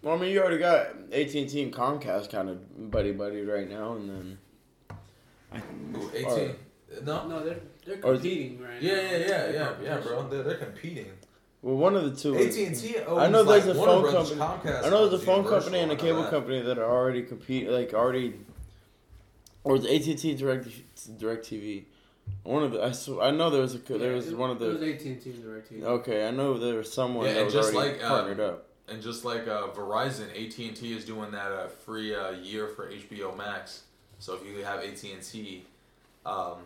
[0.01, 3.43] Well, I mean, you already got AT and T and Comcast kind of buddy buddy
[3.43, 4.37] right now, and then.
[5.95, 6.55] Ooh, 18.
[7.03, 7.27] No.
[7.27, 9.01] No, they're they're Or competing right Yeah, now.
[9.01, 10.01] yeah, yeah, yeah, yeah, competition.
[10.07, 10.27] bro.
[10.29, 11.11] They're, they're competing.
[11.65, 12.37] Well, one of the two.
[12.37, 12.95] AT and T.
[12.99, 14.39] I know there's a phone company.
[14.39, 16.29] Comcast I know there's a phone company and a cable that.
[16.29, 18.35] company that are already compete, like already,
[19.63, 20.67] or the AT and T Direct
[21.19, 21.85] DirecTV.
[22.43, 24.37] One of the I, sw- I know there was a co- there Yeah, was it-
[24.37, 24.69] one of the.
[24.69, 25.83] It was AT and T and DirecTV.
[25.83, 28.39] okay I know there was someone Yeah, that and was just already like, uh, partnered
[28.39, 28.67] up.
[28.87, 32.67] And just like uh, Verizon, AT and T is doing that uh, free uh, year
[32.67, 33.85] for HBO Max.
[34.19, 35.63] So if you have AT and T,
[36.27, 36.57] um,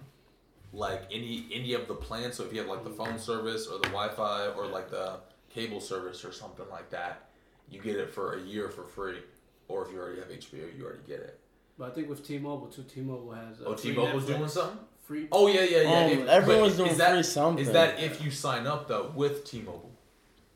[0.74, 3.78] like any any of the plans, so if you have like the phone service or
[3.80, 5.18] the Wi-Fi or like the
[5.50, 7.30] cable service or something like that,
[7.70, 9.18] you get it for a year for free.
[9.68, 11.40] Or if you already have HBO, you already get it.
[11.78, 13.62] But I think with T-Mobile too, T-Mobile has.
[13.62, 14.38] Uh, Oh, free T-Mobile's Netflix.
[14.38, 14.80] doing something.
[15.06, 15.28] Free.
[15.32, 16.06] Oh yeah, yeah, yeah.
[16.06, 17.66] Um, If- everyone's but doing is that, free something.
[17.66, 19.92] Is that if you sign up though with T-Mobile?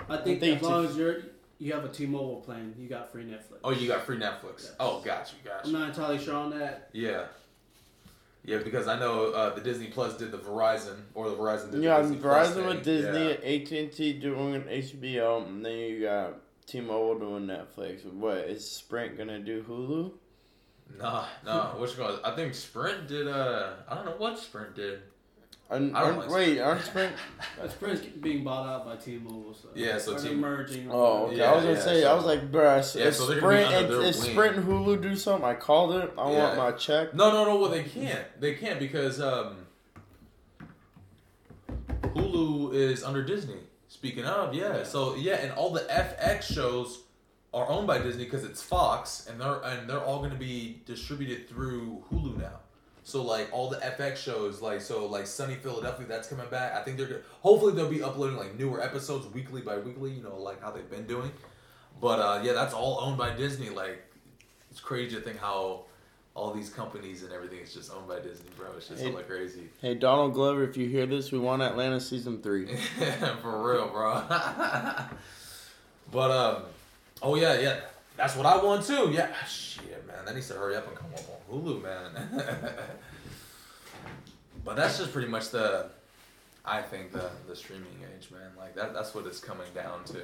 [0.09, 1.17] I think, think as long to- as you're
[1.59, 3.59] you have a T-Mobile plan, you got free Netflix.
[3.63, 4.63] Oh, you got free Netflix.
[4.63, 4.75] Yes.
[4.79, 6.89] Oh, got you, got I'm not entirely sure on that.
[6.91, 7.25] Yeah.
[8.45, 11.81] Yeah, because I know uh, the Disney Plus did the Verizon, or the Verizon did
[11.81, 12.67] Yeah, the Disney Plus Verizon thing.
[12.67, 16.33] with Disney, AT and T doing HBO, and then you got
[16.65, 18.05] T-Mobile doing Netflix.
[18.05, 19.63] What is Sprint gonna do?
[19.63, 20.11] Hulu?
[20.99, 21.69] Nah, nah.
[21.77, 22.19] Which one?
[22.23, 23.27] I think Sprint did.
[23.27, 24.99] Uh, I don't know what Sprint did.
[25.73, 26.61] Aren't, I don't aren't- like wait, Sprint.
[26.61, 27.13] aren't Sprint?
[27.71, 30.89] Sprint's being bought out by T-Mobile, so Yeah, so or they're T- merging.
[30.91, 31.43] Oh, okay.
[31.43, 33.57] I was gonna yeah, say, so- I was like, bruh, Yeah, if so they're gonna
[33.57, 34.15] be Sprint under and if.
[34.15, 36.13] Sprint and Hulu do something, I called it.
[36.17, 36.37] I Yeah.
[36.43, 37.13] want my check.
[37.13, 37.57] No, no, no.
[37.57, 38.25] Well, they can't.
[38.39, 39.65] They can't because um,
[42.15, 43.59] Hulu is under Disney.
[43.87, 44.77] Speaking of, yeah.
[44.77, 44.83] Yeah.
[44.83, 46.99] So yeah, and all the FX shows
[47.53, 50.81] are owned by Disney because it's Fox, and they're and they're all going to be
[50.85, 52.59] distributed through Hulu now.
[53.03, 56.73] So like all the FX shows, like so like Sunny Philadelphia, that's coming back.
[56.73, 57.19] I think they're gonna.
[57.41, 60.11] Hopefully they'll be uploading like newer episodes weekly by weekly.
[60.11, 61.31] You know, like how they've been doing.
[61.99, 63.69] But uh, yeah, that's all owned by Disney.
[63.69, 64.01] Like
[64.71, 65.81] it's crazy to think how
[66.35, 68.67] all these companies and everything is just owned by Disney, bro.
[68.77, 69.09] It's just Hey.
[69.09, 69.69] so like crazy.
[69.81, 72.75] Hey, Donald Glover, if you hear this, we want Atlanta season three.
[73.41, 74.23] For real, bro.
[76.11, 76.63] but um,
[77.21, 77.79] oh yeah, yeah,
[78.17, 79.11] that's what I want too.
[79.13, 82.29] Yeah, shit, man, that needs to hurry up and come up Hulu, man.
[84.65, 85.89] but that's just pretty much the,
[86.65, 88.51] I think the the streaming age, man.
[88.57, 90.21] Like that, that's what it's coming down to.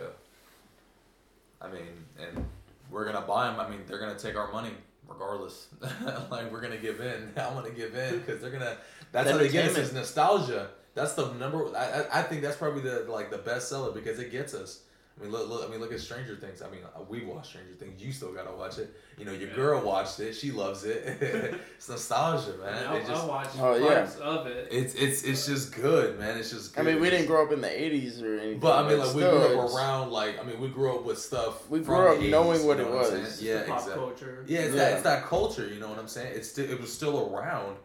[1.62, 2.46] I mean, and
[2.90, 3.60] we're gonna buy them.
[3.60, 4.72] I mean, they're gonna take our money
[5.08, 5.68] regardless.
[6.32, 7.32] like we're gonna give in.
[7.38, 8.78] I'm gonna give in because they're gonna.
[9.12, 10.70] That's how they get us is nostalgia.
[10.96, 11.76] That's the number.
[11.76, 14.82] I, I I think that's probably the like the best seller because it gets us.
[15.20, 15.68] I mean, look, look.
[15.68, 16.62] I mean, look at Stranger Things.
[16.62, 18.02] I mean, uh, we watched Stranger Things.
[18.02, 18.96] You still gotta watch it.
[19.18, 19.56] You know, your Yeah.
[19.56, 20.34] girl watched it.
[20.34, 21.04] She loves it.
[21.76, 22.94] it's nostalgia, I, man.
[22.94, 23.96] mean, I, just, I watched Oh, yeah.
[23.96, 24.68] parts of it.
[24.72, 26.38] it's it's it's just good, man.
[26.38, 26.80] It's just.
[26.80, 28.60] I mean, we didn't grow up in the '80s or anything.
[28.60, 31.20] But I mean, like we grew up around, like I mean, we grew up with
[31.20, 31.70] stuff.
[31.70, 33.10] We from grew up the knowing what you it know I'm was.
[33.10, 33.24] saying?
[33.26, 34.06] It's yeah, the pop exactly.
[34.06, 34.46] culture.
[34.48, 34.76] Yeah, it's Yeah.
[34.84, 35.68] that it's that culture.
[35.68, 36.32] You know what I'm saying?
[36.36, 37.76] It's still it was still around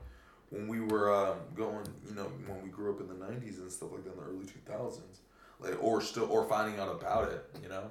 [0.51, 1.85] when we were um, going.
[2.09, 4.25] You know, when we grew up in the '90s and stuff like that in the
[4.25, 5.03] early 2000s, like
[5.81, 7.45] or still or finding out about it.
[7.63, 7.85] You know,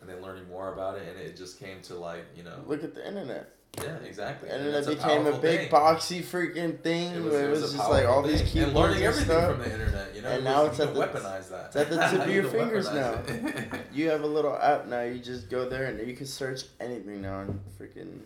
[0.00, 2.84] and then learning more about it, and it just came to like you know, Look
[2.84, 3.50] at the internet.
[3.82, 4.48] yeah, exactly.
[4.50, 5.70] And And then it became a powerful big thing.
[5.70, 7.10] boxy freaking thing.
[7.12, 9.24] It It was, was, it was, just like all these keyboards and learning and everything
[9.30, 9.50] stuff.
[9.50, 10.14] from the internet.
[10.14, 11.66] You know, And it now was- it's at the- weaponize that.
[11.66, 13.18] it's at the tip of your fingers now.
[13.92, 15.02] You have a little app now.
[15.02, 17.40] You just go there and you can search anything now.
[17.40, 18.18] And freaking,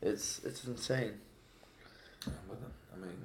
[0.00, 1.14] it's it's insane.
[2.24, 2.58] But,
[2.94, 3.16] I mean,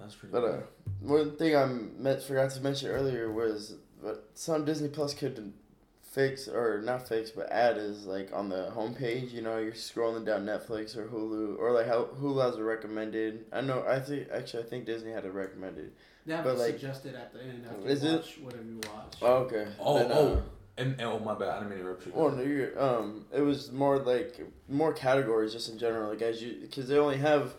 [0.00, 0.32] that's pretty.
[0.32, 0.58] But uh,
[1.06, 1.18] cool.
[1.18, 5.52] one thing I met, forgot to mention earlier was what some Disney Plus could
[6.02, 9.32] fix or not fix but add is like on the homepage.
[9.32, 13.44] You know, you're scrolling down Netflix or Hulu or like how Hulu has a recommended.
[13.52, 13.84] I know.
[13.86, 15.92] I think actually I think Disney had a recommended.
[16.24, 18.24] They have But, it like- suggested at the end after Is you it?
[18.42, 19.16] whatever you watch.
[19.22, 19.66] Oh, okay.
[19.78, 20.42] Oh, Then, uh, oh,
[20.78, 22.12] and, and oh my bad, I didn't mean to interrupt you.
[22.14, 26.42] Well, no, you're, um, it was more like more categories just in general, like as
[26.42, 27.54] you, because they only have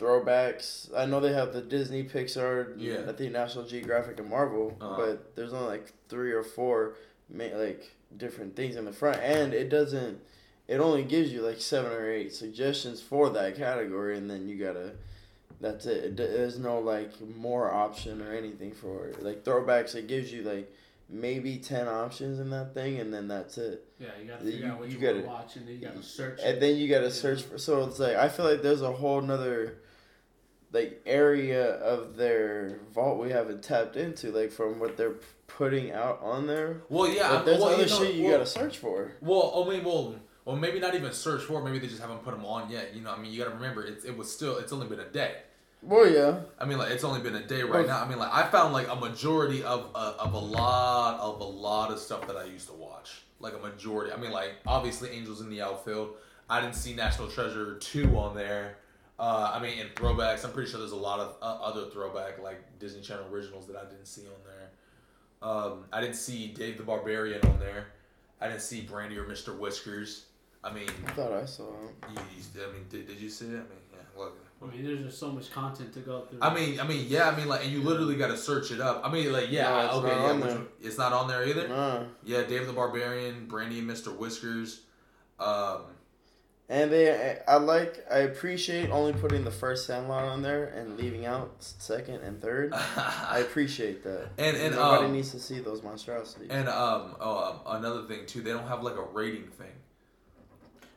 [0.00, 0.88] throwbacks.
[0.96, 3.02] I know they have the Disney, Pixar, Yeah.
[3.08, 4.96] I think National Geographic and Marvel, Uh-huh.
[4.96, 6.94] but there's only like three or four,
[7.28, 10.20] ma- like different things in the front, and it doesn't.
[10.68, 14.56] It only gives you like seven or eight suggestions for that category, and then you
[14.56, 14.92] gotta.
[15.60, 16.04] That's it.
[16.04, 16.16] it.
[16.16, 19.22] d- There's no like more option or anything for it.
[19.22, 20.72] Like throwbacks, it gives you like
[21.12, 24.68] maybe 10 options in that thing and then that's it Yeah, you gotta You- figure
[24.68, 26.38] out what you you, gotta- to watch, and then you gotta search.
[26.40, 26.60] and it.
[26.60, 27.10] then you gotta Yeah.
[27.10, 29.74] search for so it's like i feel like there's a whole nother
[30.72, 36.20] like area of their vault we haven't tapped into like from what they're putting out
[36.22, 38.78] on there Well, yeah, but there's well, other you know, shit you well, gotta search
[38.78, 41.62] for Well, I mean, well, well, maybe not even search for.
[41.62, 42.94] Maybe they just haven't put them on yet.
[42.94, 45.00] You know, I mean, you got to remember, it's it was still, it's only been
[45.00, 45.34] a day.
[45.82, 48.02] well yeah I mean, like it's only been a day right Well- now.
[48.04, 51.44] I mean, like I found like a majority of uh, of a lot of a
[51.44, 53.22] lot of stuff that I used to watch.
[53.40, 54.12] Like a majority.
[54.12, 56.10] I mean, like obviously Angels in the Outfield.
[56.48, 58.76] I didn't see National Treasure two on there.
[59.20, 62.42] Uh, I mean, in throwbacks, I'm pretty sure there's a lot of uh, other throwback
[62.42, 64.70] like Disney Channel originals that I didn't see on there.
[65.42, 67.88] Um, I didn't see Dave the Barbarian on there.
[68.40, 69.58] I didn't see Brandy or Mr.
[69.58, 70.24] Whiskers.
[70.64, 71.88] I mean, i thought i saw 'em.
[72.14, 73.48] you, you, I mean, did, did you see it?
[73.50, 73.98] I mean, yeah.
[74.18, 76.38] Look, I mean, there's just so much content to go through.
[76.40, 78.80] I mean, I mean, yeah, I mean, like, and you literally got to search it
[78.80, 79.02] up.
[79.04, 80.58] I mean, like, yeah, No, it's okay, not yeah, on which there.
[80.58, 81.68] one- it's not on there either.
[81.68, 82.04] Nah.
[82.24, 84.14] Yeah, Dave the Barbarian, Brandy and Mr.
[84.16, 84.80] Whiskers.
[85.38, 85.82] Um,
[86.70, 91.26] And they, I like, I appreciate only putting the first Sandlot on there and leaving
[91.26, 92.72] out second and third.
[92.96, 94.28] I appreciate that.
[94.38, 96.48] And- and, nobody um, needs to see those monstrosities.
[96.48, 99.72] and um, oh, um, another thing too, they don't have like a rating thing.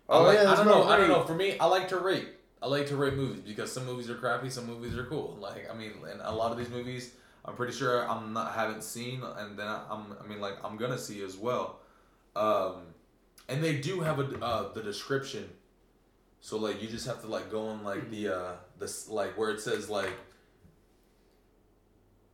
[0.08, 0.90] I oh like- yeah, I don't no know.
[0.90, 1.24] I don't know.
[1.24, 2.28] For me, I like to rate.
[2.62, 5.38] I like to rate movies because some movies are crappy, some movies are cool.
[5.42, 7.14] Like I mean, and a lot of these movies,
[7.46, 11.00] I'm pretty sure I'm not haven't seen, and then I'm I mean like I'm gonna
[11.00, 11.80] see as well.
[12.36, 12.94] Um,
[13.50, 15.50] and they do have a uh, the description,
[16.46, 19.50] so like you just have to like go on like the uh this like where
[19.52, 20.12] it says like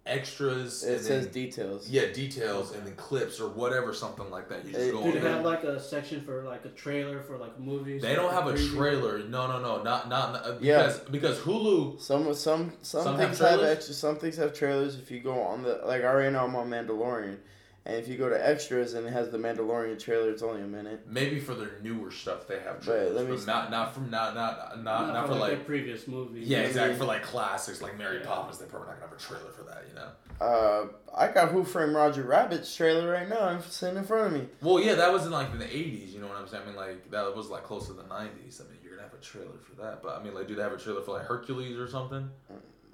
[0.06, 0.84] extras.
[0.84, 1.88] It and says then- details.
[1.90, 4.66] yeah details and then clips or whatever something like that.
[4.66, 7.38] You just Hey, go Do they have like a section for like a trailer for
[7.38, 8.02] like movies?
[8.02, 9.20] They don't have a trailer.
[9.20, 10.78] No, no, no, not not, not uh, Yeah.
[10.88, 12.02] because because Hulu.
[12.02, 13.78] Some some some, Some things have, trailers?
[13.78, 13.94] extra.
[13.94, 14.96] Some things have trailers.
[14.98, 17.38] If you go on the like, I right now I'm on Mandalorian,
[17.86, 20.68] and if you go to extras and it has the Mandalorian trailer, it's only a
[20.68, 21.06] minute.
[21.08, 24.10] Maybe for their newer stuff they have But trailers, let me but not not from
[24.10, 26.48] not not not not, for their like previous movies.
[26.48, 28.26] yeah exactly for like classics like Mary Yeah.
[28.26, 28.58] Poppins.
[28.60, 30.10] They're probably not gonna have a trailer for that, you know.
[30.42, 33.42] Uh, I got Who Framed Roger Rabbit's trailer right now.
[33.42, 34.48] I'm sitting in front of me.
[34.62, 36.14] Well, yeah, that was in like in the '80s.
[36.14, 36.64] You know what I'm saying?
[36.64, 38.62] I mean, like that was like close to the '90s.
[38.62, 40.62] I mean, you're gonna have a trailer for that, but I mean, like, do they
[40.62, 42.30] have a trailer for like Hercules or something,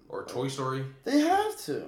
[0.10, 0.86] or Toy Story?
[1.04, 1.86] They have to.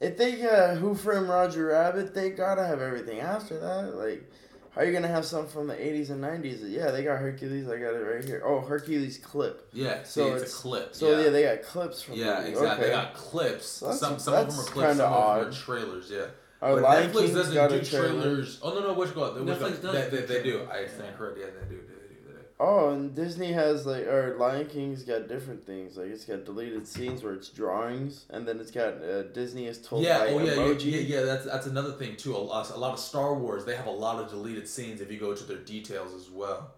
[0.00, 3.94] If they got Who Framed Roger Rabbit, they gotta have everything after that.
[3.96, 4.30] Like,
[4.74, 6.58] how are you gonna have something from the 80s and 90s?
[6.68, 7.68] Yeah, they got Hercules.
[7.68, 8.42] I got it right here.
[8.44, 9.68] Oh, Hercules clip.
[9.72, 10.94] Yeah, see, So it's, it's- a clip.
[10.94, 11.30] So yeah, yeah.
[11.30, 12.14] they got clips from.
[12.16, 12.68] Yeah, the- exactly.
[12.70, 12.82] Okay.
[12.82, 13.66] They got clips.
[13.66, 16.10] So some some of them are clips, kinda some of them are trailers.
[16.10, 16.26] Yeah.
[16.60, 18.08] Our but Lion Netflix King's doesn't do a trailer.
[18.22, 18.58] trailers.
[18.62, 19.32] Oh no no, which go?
[19.34, 20.68] Which Netflix does They, do they, they do.
[20.70, 21.38] I stand correct.
[21.38, 21.80] Yeah, they do.
[21.82, 22.14] They do.
[22.26, 22.38] They do.
[22.60, 25.96] Oh, and Disney has like, or Lion King's got different things.
[25.96, 29.78] Like it's got deleted scenes where it's drawings, and then it's got uh, Disney is
[29.78, 30.92] told Yeah, by oh yeah, yeah, emoji.
[30.92, 31.20] yeah, yeah.
[31.22, 32.36] That's that's another thing too.
[32.36, 35.00] A lot, a lot of Star Wars, they have a lot of deleted scenes.
[35.00, 36.70] If you go to their details as well,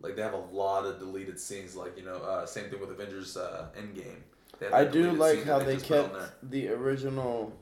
[0.00, 1.76] like they have a lot of deleted scenes.
[1.76, 4.16] Like you know, uh, same thing with Avengers uh, Endgame.
[4.72, 7.52] I do like how they just put on kept the original,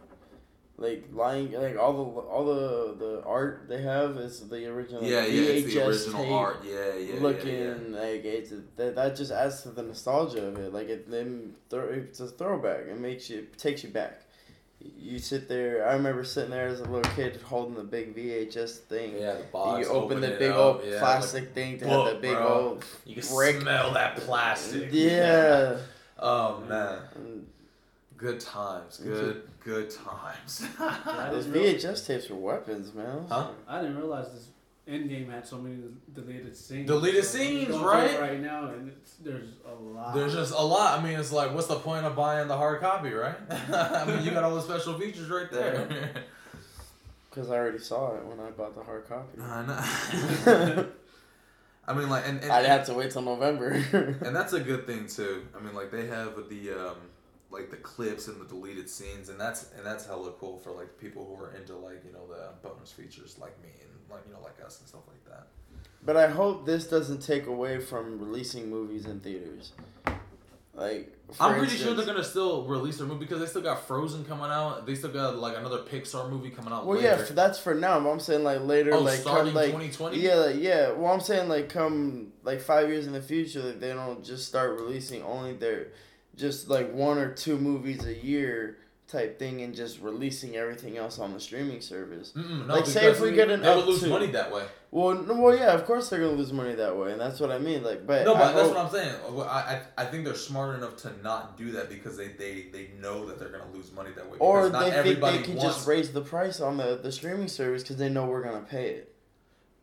[0.83, 5.05] like Lion, like all the all the the art they have is the original.
[5.05, 6.65] Yeah, like, yeah, it's the original art.
[6.65, 8.01] Yeah, yeah, looking yeah, yeah.
[8.01, 10.73] like it's that, that just adds to the nostalgia of it.
[10.73, 12.87] Like it then throw, it's a throwback.
[12.89, 14.23] It makes you it takes you back.
[14.99, 15.89] You sit there.
[15.89, 19.15] I remember sitting there as a little kid holding the big VHS thing.
[19.17, 19.87] Yeah, the box.
[19.87, 22.49] you open the big old plastic thing to have the big bro.
[22.49, 23.61] old you can brick.
[23.61, 24.89] smell that plastic.
[24.91, 25.79] Yeah.
[26.25, 27.42] Oh man,
[28.23, 28.99] good times.
[28.99, 30.65] Good, good times.
[30.79, 33.27] I those didn't real- VHS tapes were weapons, man.
[33.29, 33.49] Huh?
[33.69, 34.49] I didn't realize this
[34.89, 35.77] Endgame had so many
[36.13, 36.87] deleted scenes.
[36.89, 38.19] Deleted So scenes, right?
[38.21, 40.15] Right now, and it's, there's a lot.
[40.15, 40.99] There's just a lot.
[40.99, 43.37] I mean, it's like, what's the point of buying the hard copy, right?
[43.51, 46.11] I mean, you got all the special features right there.
[47.31, 49.41] Because I already saw it when I bought the hard copy.
[49.41, 50.87] I know.
[51.89, 53.71] I mean, like, and and, I'd have to wait till November.
[53.71, 55.47] and that's a good thing too.
[55.57, 56.97] I mean, like they have the um,
[57.53, 60.99] like the clips and the deleted scenes, and that's and that's hella cool for like
[60.99, 64.33] people who are into like you know the bonus features like me and like you
[64.33, 65.49] know like us and stuff like that.
[66.05, 69.73] but I hope this doesn't take away from releasing movies in theaters.
[70.75, 74.25] Like, I'm pretty sure they're gonna still release their movie because they still got Frozen
[74.25, 74.87] coming out.
[74.87, 76.87] They still got like another Pixar movie coming out.
[76.87, 77.25] Well, later.
[77.29, 78.01] yeah, that's for now.
[78.01, 80.19] But I'm saying like later, oh, like starting come like 2020.
[80.19, 80.93] yeah, like, yeah.
[80.93, 84.49] Well, I'm saying like come like five years in the future, like they don't just
[84.49, 85.89] start releasing only their
[86.37, 91.19] just like one or two movies a year type thing and just releasing everything else
[91.19, 92.33] on the streaming service.
[92.35, 94.51] Mm-mm, no, Like, say if because we get an they would lose to- money that
[94.51, 94.65] way.
[94.91, 97.51] Well, no, well, yeah, of course they're gonna lose money that way, and that's what
[97.51, 97.83] I mean.
[97.83, 99.15] Like, but No, I but that's hope- what I'm saying.
[99.39, 102.91] I, I I think they're smart enough to not do that because they, they, they
[103.01, 104.39] know that they're gonna lose money that way.
[104.39, 107.13] Or not they think everybody they can wants- just raise the price on the, the
[107.13, 109.15] streaming service because they know we're gonna pay it.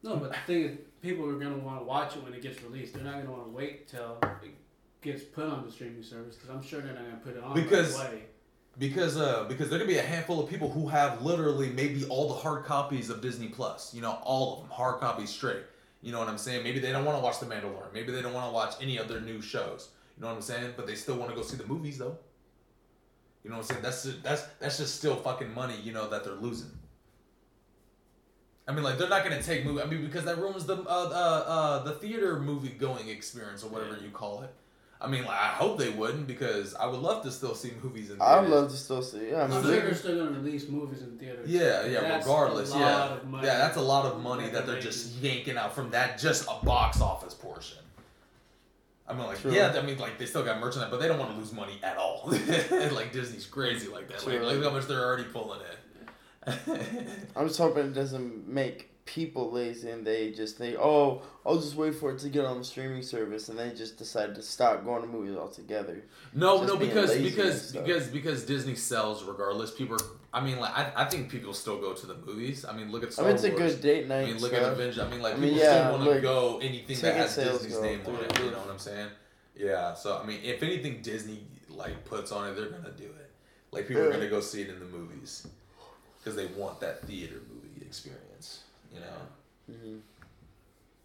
[0.01, 2.62] No, but the thing is, people are gonna want to watch it when it gets
[2.63, 2.93] released.
[2.95, 4.53] They're not gonna want to wait till it
[5.01, 7.53] gets put on the streaming service because I'm sure they're not gonna put it on
[7.53, 8.23] Because- right away.
[8.77, 12.27] because uh because there could be a handful of people who have literally maybe all
[12.29, 13.93] the hard copies of Disney Plus.
[13.93, 15.63] You know, all of them hard copies straight.
[16.01, 16.63] You know what I'm saying?
[16.63, 17.93] Maybe they don't want to watch The Mandalorian.
[17.93, 19.89] Maybe they don't want to watch any of their new shows.
[20.15, 20.73] You know what I'm saying?
[20.77, 22.17] But they still want to go see the movies though.
[23.43, 23.81] You know what I'm saying?
[23.83, 25.75] That's just, that's that's just still fucking money.
[25.81, 26.71] You know that they're losing.
[28.67, 29.81] I mean, like they're not gonna take movie.
[29.81, 33.69] I mean, because that ruins the uh, uh, uh, the theater movie going experience or
[33.69, 34.53] whatever you call it.
[35.01, 38.09] I mean, like I hope they wouldn't because I would love to still see movies
[38.09, 38.17] in.
[38.17, 38.21] Theaters.
[38.27, 39.29] I'd love to still see.
[39.29, 41.49] Yeah, I I'm sure they- they're still gonna release movies in theaters.
[41.49, 42.01] Yeah, yeah.
[42.01, 43.57] That's regardless, a lot yeah, of money yeah.
[43.59, 46.47] That's a lot of money that that they're they're just yanking out from that just
[46.49, 47.77] a box office portion.
[49.07, 49.51] I mean, like, True.
[49.51, 51.79] yeah, I mean, like, they still got merchandise, but they don't want to lose money
[51.81, 52.25] at all.
[52.91, 54.23] like, Disney's crazy like that.
[54.27, 56.79] Like, look how much they're already pulling in.
[57.35, 61.76] I'm just hoping it doesn't make people lazy and they just think, oh, I'll just
[61.76, 64.86] wait for it to get on the streaming service, and they just decide to stop
[64.86, 66.04] going to movies altogether.
[66.34, 69.72] no, Just no, because because because because Disney sells regardless.
[69.72, 72.65] People, are, I mean, like, I, I think people still go to the movies.
[72.65, 74.24] I mean, look at I Star mean, it's a good date night.
[74.24, 74.63] I mean, look stuff.
[74.63, 75.00] at Avengers.
[75.00, 77.36] I mean, like I mean, people yeah, still want to look, go anything that has
[77.36, 78.39] Disney's name on it.
[78.39, 79.10] You know what I'm saying?
[79.56, 79.95] Yeah.
[79.95, 83.32] So I mean, if anything Disney like puts on it, they're gonna do it.
[83.72, 85.48] Like people are gonna go see it in the movies
[86.19, 88.65] because they want that theater movie experience.
[88.93, 89.71] You know.
[89.71, 89.99] Mhm.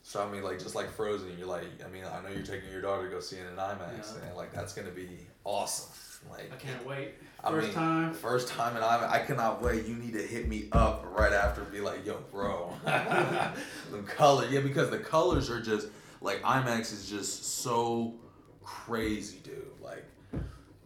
[0.03, 2.71] So I mean, like just like Frozen, you're like, I mean, I know you're taking
[2.71, 4.29] your daughter to go see it in IMAX, Yeah.
[4.29, 5.09] and like that's gonna be
[5.45, 5.91] awesome.
[6.31, 7.15] Like I can't wait.
[7.43, 8.15] I First mean, time.
[8.15, 9.11] First time in IMAX.
[9.11, 9.85] I cannot wait.
[9.87, 12.73] You need to hit me up right after and be like, yo, bro.
[12.85, 14.47] the color.
[14.49, 15.89] Yeah, because the colors are just,
[16.23, 18.15] like, IMAX is just so
[18.63, 19.67] crazy, dude.
[19.83, 20.07] Like,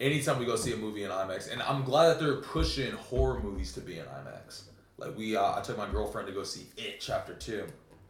[0.00, 3.38] anytime we go see a movie in IMAX, and I'm glad that they're pushing horror
[3.40, 4.62] movies to be in IMAX.
[4.98, 7.64] Like, we, uh, I took my girlfriend to go see It Chapter 2,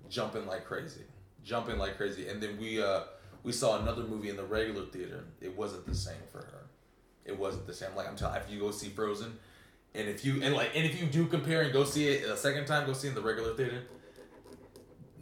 [0.08, 1.02] jumping like crazy.
[1.44, 2.28] Jumping like crazy.
[2.28, 3.02] And then we, uh,
[3.42, 5.24] we saw another movie in the regular theater.
[5.40, 6.68] It wasn't the same for her
[7.28, 7.94] it wasn't the same.
[7.94, 9.38] Like I'm telling, if you go see Frozen,
[9.94, 12.36] and if you and like and if you do compare and go see it a
[12.36, 13.82] second time, go see it in the regular theater.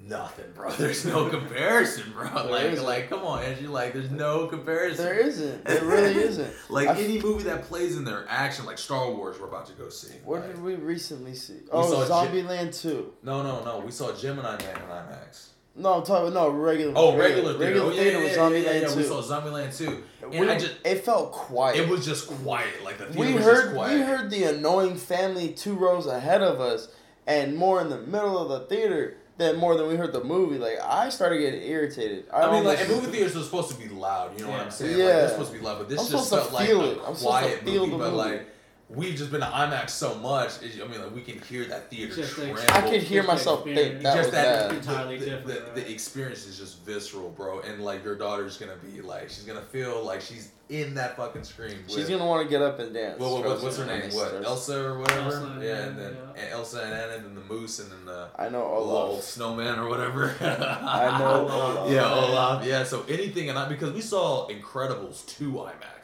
[0.09, 0.71] Nothing, bro.
[0.79, 2.29] There's no comparison, bro.
[2.29, 2.85] There like, isn't.
[2.87, 3.67] like, come on, Angie.
[3.67, 5.05] Like, there's no comparison.
[5.05, 5.65] There isn't.
[5.65, 6.55] There really isn't.
[6.69, 9.67] like I f- any movie that plays in their action, like Star Wars, we're about
[9.67, 10.15] to go see.
[10.25, 11.61] What Like, did we recently see?
[11.73, 13.15] Oh, Zombieland 2.
[13.25, 13.81] no, no, no.
[13.81, 15.49] We saw Gemini Man in IMAX.
[15.79, 16.93] No, I'm talking no regular.
[16.97, 17.65] Oh, regular theater.
[17.67, 18.97] Regular oh, yeah, theater yeah, was Zombieland yeah, yeah, 2.
[18.97, 21.77] We saw Zombieland too, and We- I just it felt quiet.
[21.81, 22.83] it was just quiet.
[22.85, 23.95] Like the theater we was heard just quiet.
[23.95, 26.89] we heard the annoying family two rows ahead of us,
[27.27, 30.59] and more in the middle of the theater than more than we heard the movie.
[30.59, 32.25] Like I started getting irritated.
[32.33, 34.39] I, I mean, like, almost- and movie theaters are supposed to be loud.
[34.39, 34.99] You know what I'm saying?
[34.99, 35.05] Yeah.
[35.05, 36.85] Like, they're supposed to be loud, but this I'm just felt to like feel a
[36.93, 36.99] it.
[37.07, 37.91] I'm supposed to quiet feel movie.
[37.93, 38.17] the But movie.
[38.17, 38.49] like,
[38.89, 40.63] we've just been to IMAX so much.
[40.63, 42.59] It, I mean, like, we can hear that theater Just tremble.
[42.59, 44.73] ex- I could hear Just myself think that just was that.
[44.73, 45.75] Entirely the, the, different, the, right?
[45.75, 47.61] the experience is just visceral, bro.
[47.61, 51.45] And like, your daughter's gonna be like, she's gonna feel like she's in that fucking
[51.45, 51.77] screen.
[51.87, 53.19] She's gonna want to get up and dance.
[53.21, 54.11] Well, what, Trust what's her name?
[54.13, 54.45] What.
[54.45, 55.21] Elsa or whatever?
[55.23, 56.43] Elsa and yeah, and then yeah.
[56.43, 59.11] and Elsa and Anna, and then the moose, and then the I know little old
[59.11, 59.23] Olaf.
[59.25, 60.35] snowman or whatever.
[60.41, 61.91] I know Olaf.
[61.93, 62.65] Yeah, Olaf.
[62.65, 65.96] Yeah, so anything and I because we saw Incredibles two IMAX,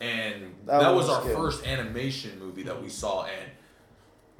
[0.00, 1.36] and that, That was, was our good.
[1.36, 3.50] first animation movie that we saw, and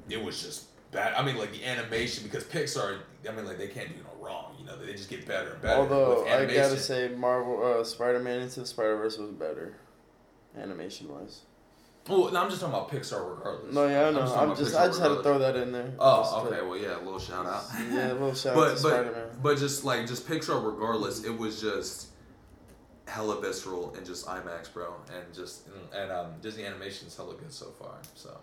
[0.09, 1.13] it was just bad.
[1.15, 2.99] I mean, like the animation because Pixar.
[3.27, 4.55] I mean, like they can't do no wrong.
[4.59, 5.81] You know, they just get better and better.
[5.81, 9.75] Although I gotta say, Marvel, uh, Spider-Man into the Spider-Verse was better,
[10.57, 11.41] animation-wise.
[12.07, 13.73] Well, no, I'm just talking about Pixar regardless.
[13.75, 14.19] No, yeah, I know.
[14.21, 15.87] talking I'm just, I just had to throw that in there.
[15.87, 16.61] Just Oh, okay.
[16.65, 17.63] Well, yeah, a little shout out.
[17.91, 19.27] Yeah, a little shout out but to but Spider-Man.
[19.43, 22.07] but just like just Pixar, regardless, it was just
[23.07, 27.67] hella visceral and just IMAX, bro, and just and um, Disney Animation's hella good so
[27.79, 27.95] far.
[28.15, 28.37] So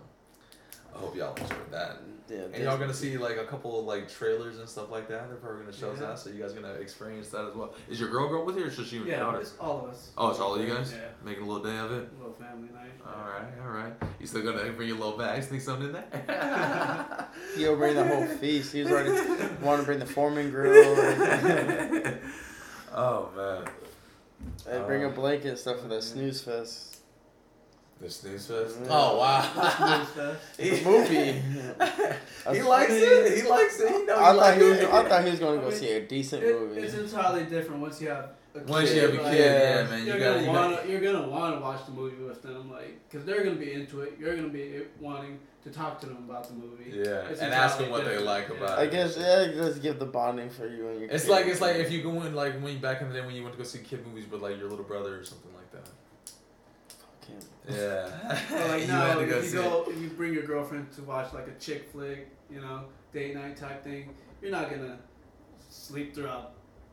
[0.93, 1.97] I hope y'all enjoyed that.
[2.27, 5.27] Yeah, And y'all gonna see like a couple of like trailers and stuff like that.
[5.27, 6.07] They're probably gonna show us Yeah.
[6.07, 7.73] that, so you guys gonna experience that as well.
[7.89, 9.41] Is your girl girl with you, or is just you and your Yeah, daughter?
[9.41, 10.09] it's all of us.
[10.17, 12.09] Oh, it's all of you guys Yeah, making a little day of it.
[12.17, 12.91] little family night.
[13.05, 13.93] All right, all right.
[14.19, 15.45] You still gonna bring your little bags?
[15.45, 17.27] Think something in there?
[17.55, 18.73] He'll bring the whole feast.
[18.73, 19.11] He was already
[19.61, 20.71] want to bring the Foreman grill.
[22.95, 23.65] oh man.
[24.69, 26.97] And bring a um, blanket and stuff for that snooze fest.
[28.01, 28.77] The snooze fest.
[28.81, 28.87] Yeah.
[28.89, 29.41] Oh wow.
[29.77, 30.41] Snooze fest.
[30.59, 31.31] He- movie.
[32.53, 33.37] he likes it.
[33.43, 33.87] He likes it.
[33.89, 34.77] He knows I he thought likes he was.
[34.79, 34.89] it.
[34.89, 36.81] I thought he was going to I go mean, see a decent It, movie.
[36.81, 38.69] it's entirely different once you have a kid.
[38.69, 39.81] Once you have a like, kid, Yeah.
[39.83, 40.85] yeah, man, you you're gotta, gonna you want gotta.
[40.87, 43.73] to you're gonna want to watch the movie with them, like, because they're gonna be
[43.73, 44.17] into it.
[44.19, 46.91] You're gonna be eh, wanting to talk to them about the movie.
[46.93, 48.55] Yeah, It's and ask them what they like yeah.
[48.57, 48.87] about I it.
[48.87, 51.09] I guess yeah, it does give the bonding for you and your.
[51.09, 51.31] It's kid.
[51.31, 53.35] like it's like if you go in like when you back in the day when
[53.35, 55.71] you went to go see kid movies with like your little brother or something like
[55.71, 55.89] that.
[57.67, 58.05] Yeah.
[58.51, 59.55] Or like you no, had to go if you see.
[59.57, 63.33] go, if you bring your girlfriend to watch like a chick flick, you know, date
[63.33, 64.09] night type thing,
[64.41, 64.99] you're not gonna
[65.69, 66.51] sleep throughout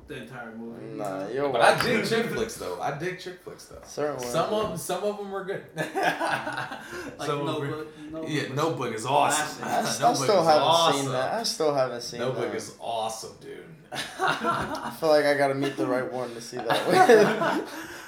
[0.08, 0.84] the entire movie.
[0.92, 1.28] you Nah, know?
[1.30, 2.80] yo, But I dig chick flicks though.
[2.80, 3.78] I dig chick flicks though.
[3.86, 4.26] Certain ones.
[4.30, 5.64] Some of them, some of them were good.
[5.76, 8.24] Like some of them were- notebook, notebook.
[8.30, 9.64] Yeah, Notebook is awesome.
[9.64, 11.00] I, I Notebook still is haven't awesome.
[11.02, 11.32] seen that.
[11.34, 13.64] I still haven't seen Notebook is awesome, dude.
[13.92, 17.64] I feel like I gotta meet the right one to see that.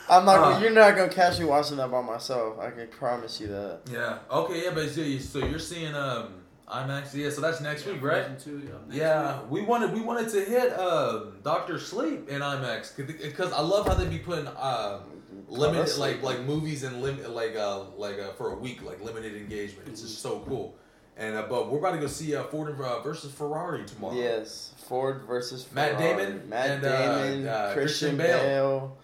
[0.09, 0.57] I'm not.
[0.57, 0.61] Uh.
[0.61, 2.59] you're not gonna catch me watching that by myself.
[2.59, 3.81] I can promise you that.
[3.91, 4.19] yeah.
[4.31, 4.65] Okay.
[4.65, 6.35] Yeah, but so, you- so you're seeing um
[6.69, 7.15] IMAX.
[7.15, 7.31] Yeah.
[7.31, 8.39] So that's next week, right?
[8.39, 9.51] Two, yeah, next Yeah, week.
[9.51, 13.95] we wanted we wanted to hit um, Doctor Sleep in IMAX because I love how
[13.95, 15.01] they be putting um,
[15.49, 19.03] limited that's like like movies and limit like uh like uh, for a week like
[19.05, 19.89] limited engagement.
[19.89, 20.75] It's just so cool.
[21.17, 24.15] And uh, but we're about to go see uh, Ford uh, versus Ferrari tomorrow.
[24.15, 28.39] Yes, Ford versus Matt Damon Matt and, uh, Damon, uh, Christian Christian Bale.
[28.39, 28.97] Bale.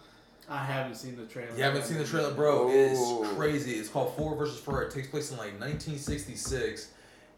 [0.49, 1.57] I haven't seen the trailer.
[1.57, 2.69] You haven't seen the trailer, bro?
[2.73, 3.75] It's crazy.
[3.75, 4.87] It's called Ford versus Ferrari.
[4.87, 6.89] It takes place in like 1966.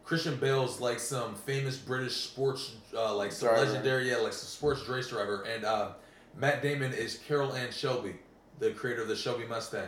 [0.03, 3.65] Christian Bale's like some famous British sports, uh, like some Driver.
[3.65, 5.89] legendary, yeah, like some sports race driver, and uh,
[6.35, 8.15] Matt Damon is Carol Ann Shelby,
[8.59, 9.87] the creator of the Shelby Mustang.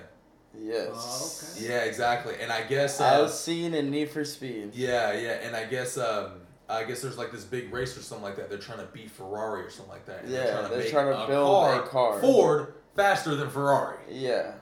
[0.57, 0.87] Yes.
[0.93, 1.67] Oh, okay.
[1.73, 2.35] Yeah, exactly.
[2.41, 4.71] And I guess, I uh, was seeing in Need for Speed.
[4.73, 6.31] yeah, yeah, and I guess, um,
[6.69, 8.49] I guess there's like this big race or something like that.
[8.49, 10.23] They're trying to beat Ferrari or something like that.
[10.23, 12.21] and Yeah, they're make trying to build a car.
[12.21, 13.97] Ford faster than Ferrari.
[14.09, 14.53] Yeah.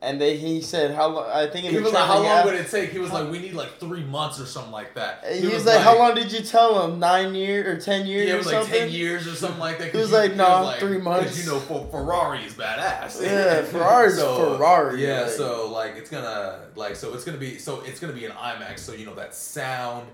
[0.00, 2.44] And they he said how long I think in He was like, "How long asked-
[2.44, 5.24] would it take?" He was like, "We need like three months or something like that."
[5.28, 7.00] He, was, like, "How long did you tell him?
[7.00, 9.78] Nine years or ten years Yeah, it was like something?" ten years or something like
[9.80, 9.90] that.
[9.90, 11.58] He was you- like, "No, "Nah, three 'cause months." You know,
[11.90, 13.20] Ferrari is badass.
[13.20, 17.82] Yeah, Ferrari's Ferrari, Yeah, like- so like it's gonna like so it's gonna be so
[17.84, 18.78] it's gonna be an IMAX.
[18.78, 20.06] So you know that sound,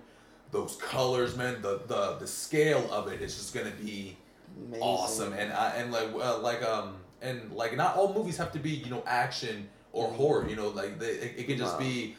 [0.50, 1.60] those colors, man.
[1.60, 4.16] The the the scale of it is just gonna be
[4.66, 4.82] Amazing.
[4.82, 8.58] awesome and I and like uh, like um and like not all movies have to
[8.58, 11.78] be you know action or horror you know like they, it, it can just Nah.
[11.80, 12.16] be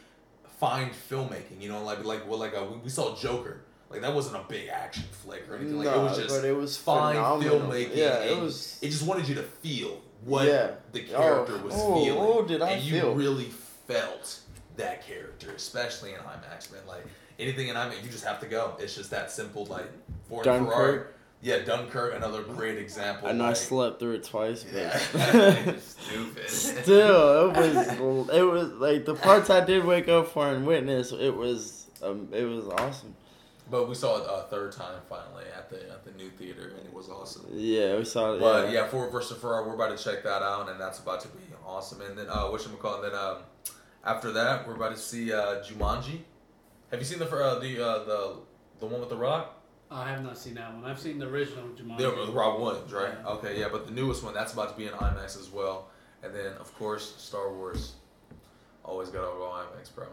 [0.60, 4.14] fine filmmaking you know like like well like uh, we, we saw Joker like that
[4.14, 7.16] wasn't a big action flick or anything like it was just but it was fine
[7.16, 7.60] phenomenal.
[7.62, 8.80] filmmaking Yeah, it was.
[8.82, 10.72] it just wanted you to feel what Yeah.
[10.92, 13.14] the Oh, character was oh, feeling oh, did I and you feel.
[13.16, 13.50] really
[13.88, 14.40] felt
[14.78, 17.06] that character especially in IMAX man like
[17.40, 19.90] anything in IMAX you just have to go it's just that simple like
[20.28, 21.14] Ford and Ferrari Dunkirk.
[21.46, 23.28] Yeah, Dunkirk, another great example.
[23.28, 24.98] I know I slept through it twice, but Yeah.
[25.78, 26.50] Stupid.
[26.50, 31.12] still, it was it was like the parts I did wake up for and witness.
[31.12, 33.14] It was um, it was awesome.
[33.70, 36.88] But we saw it a third time finally at the at the new theater, and
[36.88, 37.46] it was awesome.
[37.54, 38.40] Yeah, we saw it.
[38.40, 38.82] But yeah.
[38.82, 41.44] yeah, Ford versus Ferrari, we're about to check that out, and that's about to be
[41.64, 42.02] awesome.
[42.02, 43.12] And then uh, what should we call it?
[43.12, 43.38] Then um,
[44.04, 46.22] after that, we're about to see uh, Jumanji.
[46.90, 48.36] Have you seen the uh, the uh, the
[48.80, 49.55] the one with the Rock?
[49.92, 50.84] I have not seen that one.
[50.84, 51.98] I've seen the original Jumanji.
[51.98, 53.14] The the Rock Williams, right?
[53.24, 53.30] Yeah.
[53.34, 55.90] Okay, yeah, but the newest one that's about to be in IMAX as well.
[56.24, 57.94] And then of course Star Wars.
[58.84, 60.08] Always gotta go IMAX, bro.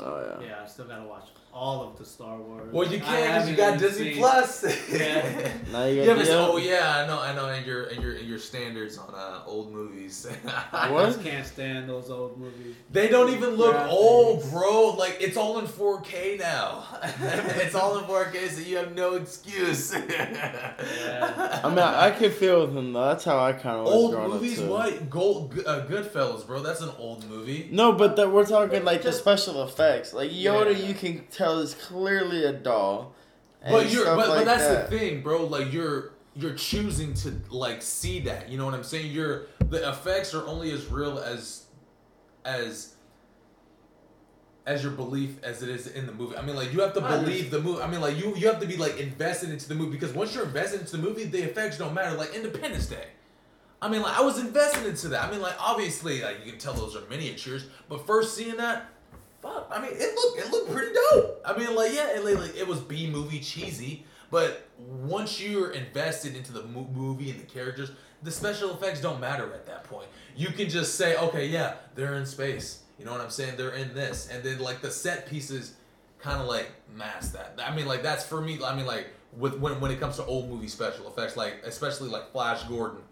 [0.00, 0.46] Oh yeah.
[0.46, 2.72] Yeah, I still gotta watch all of the Star Wars.
[2.72, 4.64] Well, you can't because you got Disney seen- Plus.
[4.92, 5.48] Yeah.
[5.72, 8.12] Now you Yeah, got but oh yeah, I know, I know, and your and your
[8.12, 10.26] and your standards on uh, old movies.
[10.72, 12.74] I just can't stand those old movies.
[12.90, 13.88] They don't even look Graphics.
[13.90, 14.90] old, bro.
[14.98, 16.84] Like it's all in 4K now.
[17.02, 19.94] it's all in 4K, so you have no excuse.
[19.94, 21.60] Yeah.
[21.64, 23.06] I mean, I, I could feel with him though.
[23.08, 24.70] That's how I kind of was old growing movies, up too.
[24.70, 25.10] what?
[25.10, 26.60] Gold, uh, Goodfellas, bro.
[26.62, 27.68] That's an old movie.
[27.72, 30.12] No, but that we're talking like the special effects.
[30.12, 30.86] Like Yoda, Yeah.
[30.86, 33.14] you can tell is clearly a doll.
[33.62, 34.90] But you're, stuff but, but that's that.
[34.90, 35.44] the thing, bro.
[35.44, 38.48] Like you're you're choosing to like see that.
[38.48, 39.12] You know what I'm saying?
[39.12, 41.66] You're the effects are only as real as
[42.44, 42.94] as
[44.66, 46.36] as your belief as it is in the movie.
[46.36, 47.82] I mean, like you have to believe the movie.
[47.82, 50.34] I mean, like you you have to be like invested into the movie because once
[50.34, 52.16] you're invested into the movie, the effects don't matter.
[52.16, 53.06] Like Independence Day.
[53.80, 55.24] I mean, like I was invested into that.
[55.24, 58.90] I mean, like obviously, like you can tell those are miniatures, but first seeing that,
[59.40, 59.70] fuck.
[59.72, 61.42] I mean, it looked it looked pretty dope.
[61.44, 66.36] I mean, like yeah, it, like, it was B movie cheesy, but once you're invested
[66.36, 67.90] into the mo- movie and the characters,
[68.22, 70.08] the special effects don't matter at that point.
[70.36, 72.82] You can just say, okay, yeah, they're in space.
[72.98, 73.56] You know what I'm saying?
[73.56, 75.74] They're in this, and then like the set pieces,
[76.18, 77.58] kind of like mask that.
[77.64, 78.58] I mean, like that's for me.
[78.64, 82.08] I mean, like with when when it comes to old movie special effects, like especially
[82.08, 83.02] like Flash Gordon.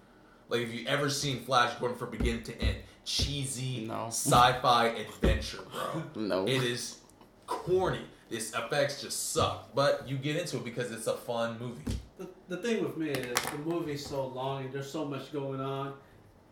[0.48, 2.76] Like if you ever seen Flash Gordon from beginning to end,
[3.06, 4.08] cheesy No.
[4.08, 6.02] sci-fi adventure, bro.
[6.14, 6.44] No.
[6.46, 6.98] It is
[7.46, 8.00] corny.
[8.28, 11.96] This effects just suck, but you get into it because it's a fun movie.
[12.18, 15.60] The, the thing with me is the movie's so long and there's so much going
[15.60, 15.94] on.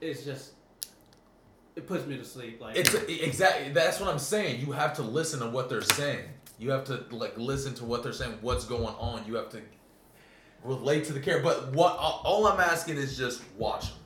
[0.01, 0.53] It's just
[1.75, 2.61] it puts me to sleep.
[2.61, 4.65] Like It's exactly that's what I'm saying.
[4.65, 6.25] You have to listen to what they're saying.
[6.61, 8.39] You have to like listen to what they're saying.
[8.41, 9.25] What's going on?
[9.27, 9.61] You have to
[10.63, 11.43] relate to the character.
[11.43, 13.99] But what all all I'm asking is just watch them.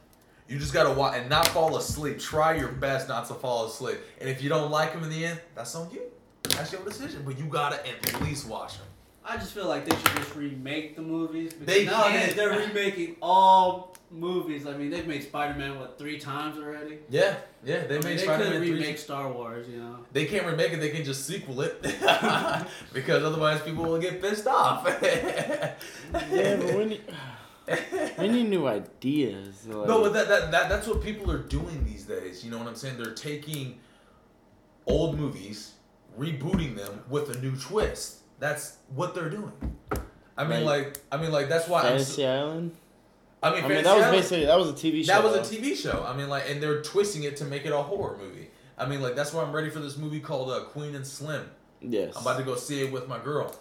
[0.48, 2.18] You just gotta watch and not fall asleep.
[2.18, 3.98] Try your best not to fall asleep.
[4.20, 6.02] And if you don't like them in the end, that's on you.
[6.50, 7.22] That's your decision.
[7.24, 8.86] But you gotta at least watch them.
[9.24, 11.52] I just feel like they should just remake the movies.
[11.52, 12.36] Because They nowadays can't.
[12.36, 14.66] they're remaking all movies.
[14.66, 17.00] I mean, they've made Spider-Man what three times already.
[17.10, 17.86] Yeah, yeah.
[17.86, 18.80] They I mean, made they Spider-Man They could three.
[18.80, 19.68] remake Star Wars.
[19.68, 19.98] You know.
[20.14, 20.80] They can't remake it.
[20.80, 21.82] They can just sequel it
[22.94, 24.86] because otherwise people will get pissed off.
[25.02, 25.74] yeah,
[26.12, 27.02] but we need,
[28.18, 29.66] we need new ideas.
[29.66, 32.44] Like, No, but that, that, that that's what people are doing these days.
[32.44, 32.96] You know what I'm saying?
[32.96, 33.78] They're taking
[34.86, 35.72] old movies,
[36.18, 38.18] rebooting them with a new twist.
[38.38, 39.52] That's what they're doing.
[40.36, 41.80] I mean, Like- like, I mean, like that's why.
[41.80, 42.76] I'm Fantasy so, Island.
[43.42, 45.12] I mean, I mean, that was Island- basically that was a TV show.
[45.12, 45.54] that was a.
[45.56, 46.04] TV show.
[46.06, 48.48] I mean, like, and they're twisting it to make it a horror movie.
[48.76, 51.48] I mean, like that's why I'm ready for this movie called uh, Queen and Slim.
[51.80, 52.14] Yes.
[52.16, 53.54] I'm about to go see it with my girl,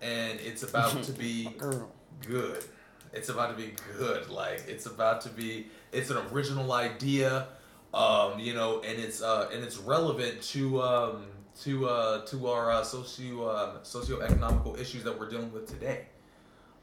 [0.00, 1.88] and it's about to be Girl.
[2.26, 2.64] good.
[3.12, 4.28] It's about to be good.
[4.30, 5.66] Like it's about to be.
[5.92, 7.48] It's an original idea,
[7.92, 11.26] um, you know, and it's uh, and it's relevant to um,
[11.62, 16.06] to uh, to our uh, socio uh, socioeconomical issues that we're dealing with today.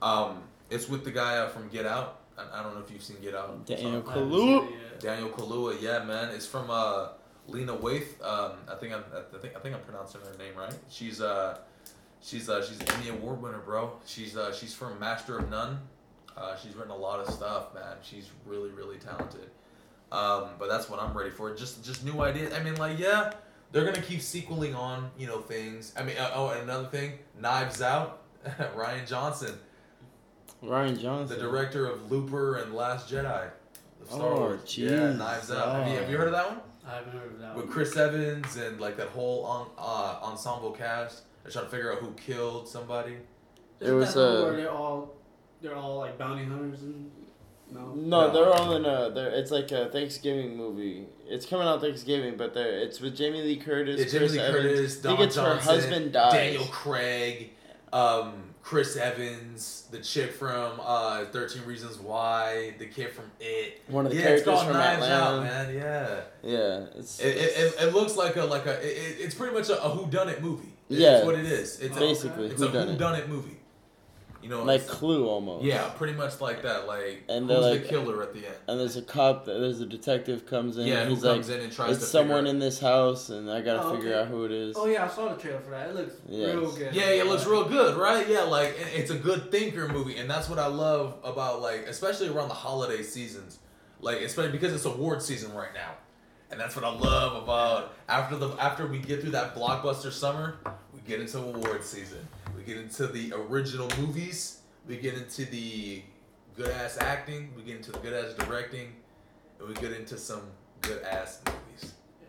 [0.01, 2.21] Um, it's with the guy uh, from Get Out.
[2.37, 3.65] I, I don't know if you've seen Get Out.
[3.65, 4.59] Daniel I haven't Kaluuya.
[4.59, 4.99] seen it yet.
[4.99, 6.29] Daniel Kaluuya, yeah, man.
[6.35, 7.07] It's from uh,
[7.47, 8.21] Lena Waithe.
[8.21, 10.73] Um, I think I'm, I think I think I'm pronouncing her name right.
[10.89, 11.59] She's uh,
[12.21, 13.93] she's uh, she's an Emmy Award winner, bro.
[14.05, 15.79] She's uh, she's from Master of None.
[16.37, 17.97] Uh, she's written a lot of stuff, man.
[18.03, 19.49] She's really really talented.
[20.11, 21.53] Um, but that's what I'm ready for.
[21.55, 22.53] Just just new ideas.
[22.53, 23.33] I mean, like yeah,
[23.71, 25.93] they're gonna keep sequeling on, you know, things.
[25.97, 28.21] I mean, uh, oh, and another thing, Knives Out.
[28.77, 29.55] Rian Johnson,
[30.63, 33.49] Rian Johnson, the director of Looper and Last Jedi.
[34.01, 34.77] of Star Oh, Wars.
[34.77, 35.11] Yeah.
[35.13, 35.75] Knives Out.
[35.75, 36.59] Have you, have you heard of that one?
[36.87, 37.73] I haven't heard of that With one.
[37.73, 41.23] Chris Evans and like that whole on, uh, ensemble cast.
[41.43, 43.13] They're trying to figure out who killed somebody.
[43.81, 45.13] It Isn't was, that the uh, where they're all
[45.61, 47.11] they're all like bounty hunters and
[47.71, 47.93] no.
[47.93, 48.33] No, No.
[48.33, 49.11] they're all in a.
[49.13, 51.05] They're, it's like a Thanksgiving movie.
[51.27, 53.99] It's coming out Thanksgiving, but they're it's with Jamie Lee Curtis.
[53.99, 54.63] It's Jamie Chris Lee Evans.
[54.63, 56.31] Curtis, I think it's Johnson, her husband dies.
[56.33, 57.49] Daniel Craig,
[57.91, 63.81] um, Chris Evans, the chick from uh, Thirteen Reasons Why, the kid from It.
[63.87, 65.73] One of the yeah, it's characters called from Knives Out, Atlanta.
[65.73, 65.75] man.
[65.75, 68.75] Yeah, Yeah, it's, it, it, it, it looks like a like a.
[68.81, 70.69] It, it's pretty much a, a who done it movie.
[70.89, 71.25] It's Yeah.
[71.25, 71.81] what it is.
[71.81, 73.29] It's a, basically it's a who done who it.
[73.29, 73.56] movie.
[74.41, 75.65] You know, like Clue almost.
[75.65, 76.87] yeah, pretty much like that.
[76.87, 78.55] Like And who's they're the like- killer at the end?
[78.67, 79.45] And there's a cop.
[79.45, 80.85] that- There's a detective comes in.
[80.87, 82.79] Yeah, and who he's like, comes in and tries it's to someone figure in this
[82.79, 84.19] house, and I gotta Oh, figure okay.
[84.21, 84.75] out who it is.
[84.77, 85.89] Oh yeah, I saw the trailer for that.
[85.89, 86.53] It looks Yes.
[86.55, 86.93] real good.
[86.95, 88.27] Yeah, it looks real good, right?
[88.29, 92.29] Yeah, like it's a good thinker movie, and that's what I love about like, especially
[92.29, 93.57] around the holiday seasons,
[94.01, 95.93] like especially because it's award season right now,
[96.51, 100.57] and that's what I love about after the after we get through that blockbuster summer,
[100.93, 102.19] we get into award season.
[102.67, 104.59] Get into the original movies.
[104.85, 106.01] We get into the
[106.53, 107.49] good ass acting.
[107.55, 108.89] We get into the good ass directing,
[109.57, 110.41] and we get into some
[110.81, 111.93] good ass movies.
[112.21, 112.27] Yeah.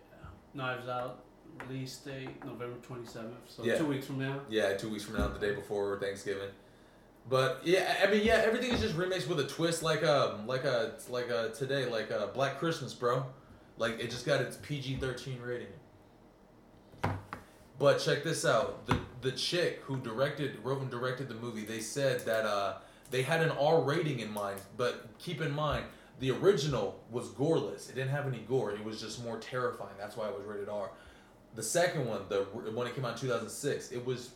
[0.55, 1.25] Knives Out
[1.67, 3.35] release date November twenty seventh.
[3.49, 3.79] So Yeah.
[3.79, 4.41] two weeks from now.
[4.49, 6.51] Yeah, two weeks from now, the day before Thanksgiving.
[7.29, 10.63] But yeah, I mean, yeah, everything is just remakes with a twist, like um, like
[10.63, 13.27] a like a today, like a Black Christmas, bro.
[13.77, 15.67] Like it just got its PG thirteen rating.
[17.79, 21.81] But check this out: the the chick who directed, wrote and directed the movie, they
[21.81, 22.75] said that uh,
[23.11, 24.61] they had an R rating in mind.
[24.77, 25.85] But keep in mind,
[26.21, 28.73] the original was goreless; it didn't have any gore.
[28.73, 29.95] It was just more terrifying.
[29.99, 30.91] That's why it was rated R.
[31.55, 34.31] The second one, the one that came out in 2006, it was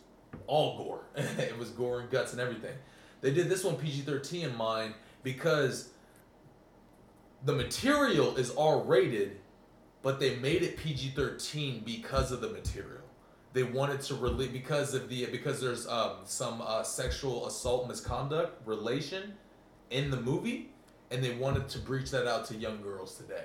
[0.47, 1.05] all gore.
[1.17, 2.75] it was gore and guts and everything.
[3.21, 5.91] They did this one PG 13 in mind because
[7.45, 9.39] the material is R rated,
[10.01, 13.02] but they made it PG 13 because of the material.
[13.53, 18.67] They wanted to release because of the because there's um, some uh, sexual assault misconduct
[18.67, 19.35] relation
[19.91, 20.71] in the movie,
[21.11, 23.45] and they wanted to breach that out to young girls today.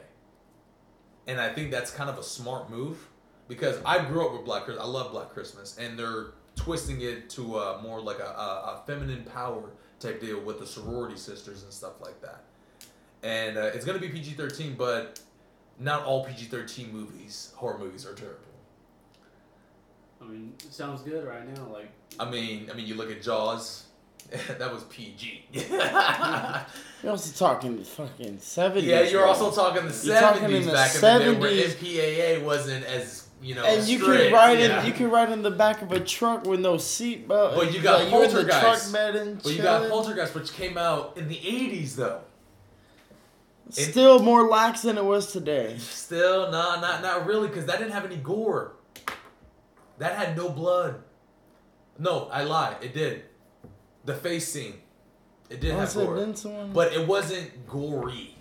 [1.28, 3.10] And I think that's kind of a smart move
[3.50, 4.86] because I grew up with Black Christmas.
[4.86, 8.84] I love Black Christmas, and they're twisting it to uh, more like a, a, a
[8.88, 12.44] feminine power type deal with the sorority sisters and stuff like that.
[13.24, 15.20] And uh, it's gonna be PG thirteen, but
[15.80, 18.42] not all PG thirteen movies, horror movies, are terrible.
[20.22, 21.68] I mean, it sounds good right now.
[21.72, 23.86] Like I mean, I mean, you look at Jaws,
[24.58, 25.48] that was PG.
[27.04, 28.90] You're also talking the fucking seventies.
[28.90, 31.76] yeah, you're also talking the You're seventies in the back in the day where 70s.
[31.76, 33.64] MPAA wasn't as you know.
[33.64, 34.82] And you strict, can ride yeah.
[34.82, 37.56] in, you can ride in the back of a truck with no seatbelt.
[37.56, 38.62] But you got like, you're the Poltergeist.
[38.62, 39.90] truck bed and But you got.
[39.90, 42.22] Poltergeist, which came out in the '80s, though.
[43.70, 45.76] Still more lax than it was today.
[45.78, 48.74] Still, nah, not not really, because that didn't have any gore.
[49.98, 51.02] That had no blood.
[51.98, 52.76] No, I lie.
[52.82, 53.24] It did.
[54.06, 54.76] The face scene,
[55.50, 58.36] it did Oh, have gore, someone- but it wasn't gory.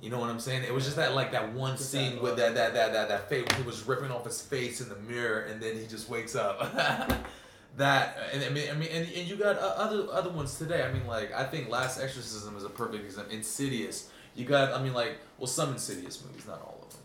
[0.00, 0.62] You know what I'm saying?
[0.64, 3.08] It was just that like that one Just scene that with that that that that
[3.08, 3.46] that face.
[3.56, 6.58] He was ripping off his face in the mirror, and then he just wakes up.
[7.76, 10.82] that and I mean I mean and, and you got uh, other other ones today.
[10.84, 13.32] I mean like I think Last Exorcism is a perfect example.
[13.34, 14.08] Insidious.
[14.34, 17.00] You got I mean like well some Insidious movies, not all of them,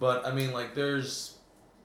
[0.00, 1.33] but I mean like there's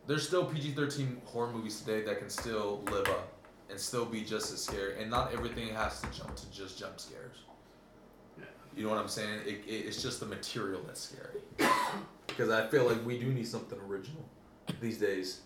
[0.09, 3.31] there's still PG-13 horror movies today that can still live up
[3.69, 6.99] and still be just as scary, and not everything has to jump to just jump
[6.99, 7.35] scares.
[8.39, 8.45] Yeah.
[8.75, 9.41] You know what I'm saying?
[9.45, 11.39] It, it, it's just the material that's scary.
[12.27, 14.23] Because I feel like we do need something original
[14.79, 15.41] these days.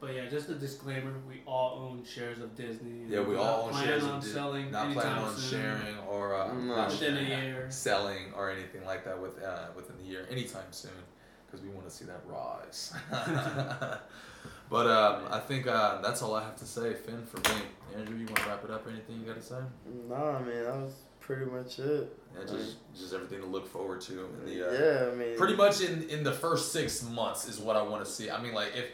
[0.00, 3.06] But yeah, just a disclaimer: we all own shares of Disney.
[3.08, 5.36] Yeah, we we're all not own planning shares on of Dis- selling Not planning on
[5.36, 5.58] soon.
[5.60, 6.76] sharing or uh, No.
[6.76, 7.66] not Within a year.
[7.70, 10.92] selling or anything like that with uh, within the year anytime soon
[11.56, 12.92] because we want to see that rise.
[14.68, 17.60] But um, I think uh, that's all I have to say, Finn, for me.
[17.96, 18.86] Andrew, you want to wrap it up?
[18.88, 19.60] Anything you got to say?
[20.08, 22.18] Nah, man, that was pretty much it.
[22.34, 25.54] Yeah, just just everything to look forward to in the uh, yeah, I mean, pretty
[25.54, 28.28] much in in the first six months is what I want to see.
[28.28, 28.86] I mean, like if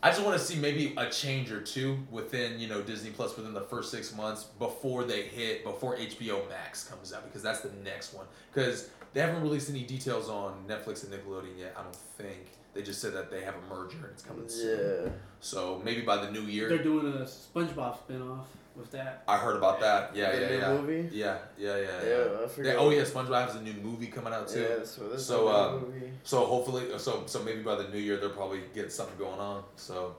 [0.00, 3.36] I just want to see maybe a change or two within you know Disney Plus
[3.36, 7.60] within the first six months before they hit before HBO Max comes out because that's
[7.60, 11.74] the next one because they haven't released any details on Netflix and Nickelodeon yet.
[11.76, 15.06] I don't think they just said that they have a merger and it's coming soon.
[15.06, 15.10] yeah.
[15.40, 16.68] So maybe by the new year.
[16.68, 18.44] They're doing a SpongeBob spinoff
[18.76, 19.24] with that.
[19.26, 20.14] I heard about that.
[20.14, 20.72] Yeah, The yeah, yeah.
[20.80, 21.08] movie?
[21.12, 22.08] Yeah, yeah, yeah, yeah.
[22.08, 22.76] Yeah, I Yeah, forgot.
[22.78, 24.60] oh yeah, SpongeBob has a new movie coming out too.
[24.60, 26.12] Yeah, so this So, is a um, movie.
[26.22, 29.64] So hopefully, so so maybe by the new year they'll probably get something going on.
[29.74, 30.14] So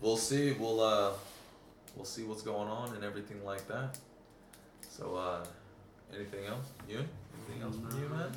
[0.00, 0.52] we'll see.
[0.52, 1.10] We'll uh,
[1.96, 3.98] we'll see what's going on and everything like that.
[4.88, 5.44] So uh,
[6.14, 6.66] anything else?
[6.88, 7.00] You?
[7.52, 8.30] Anything else from you, man?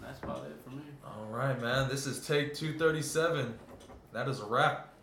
[0.00, 0.82] That's about it for me.
[1.04, 1.88] All right, man.
[1.88, 3.54] This is take two thirty seven.
[4.12, 4.93] That is a wrap.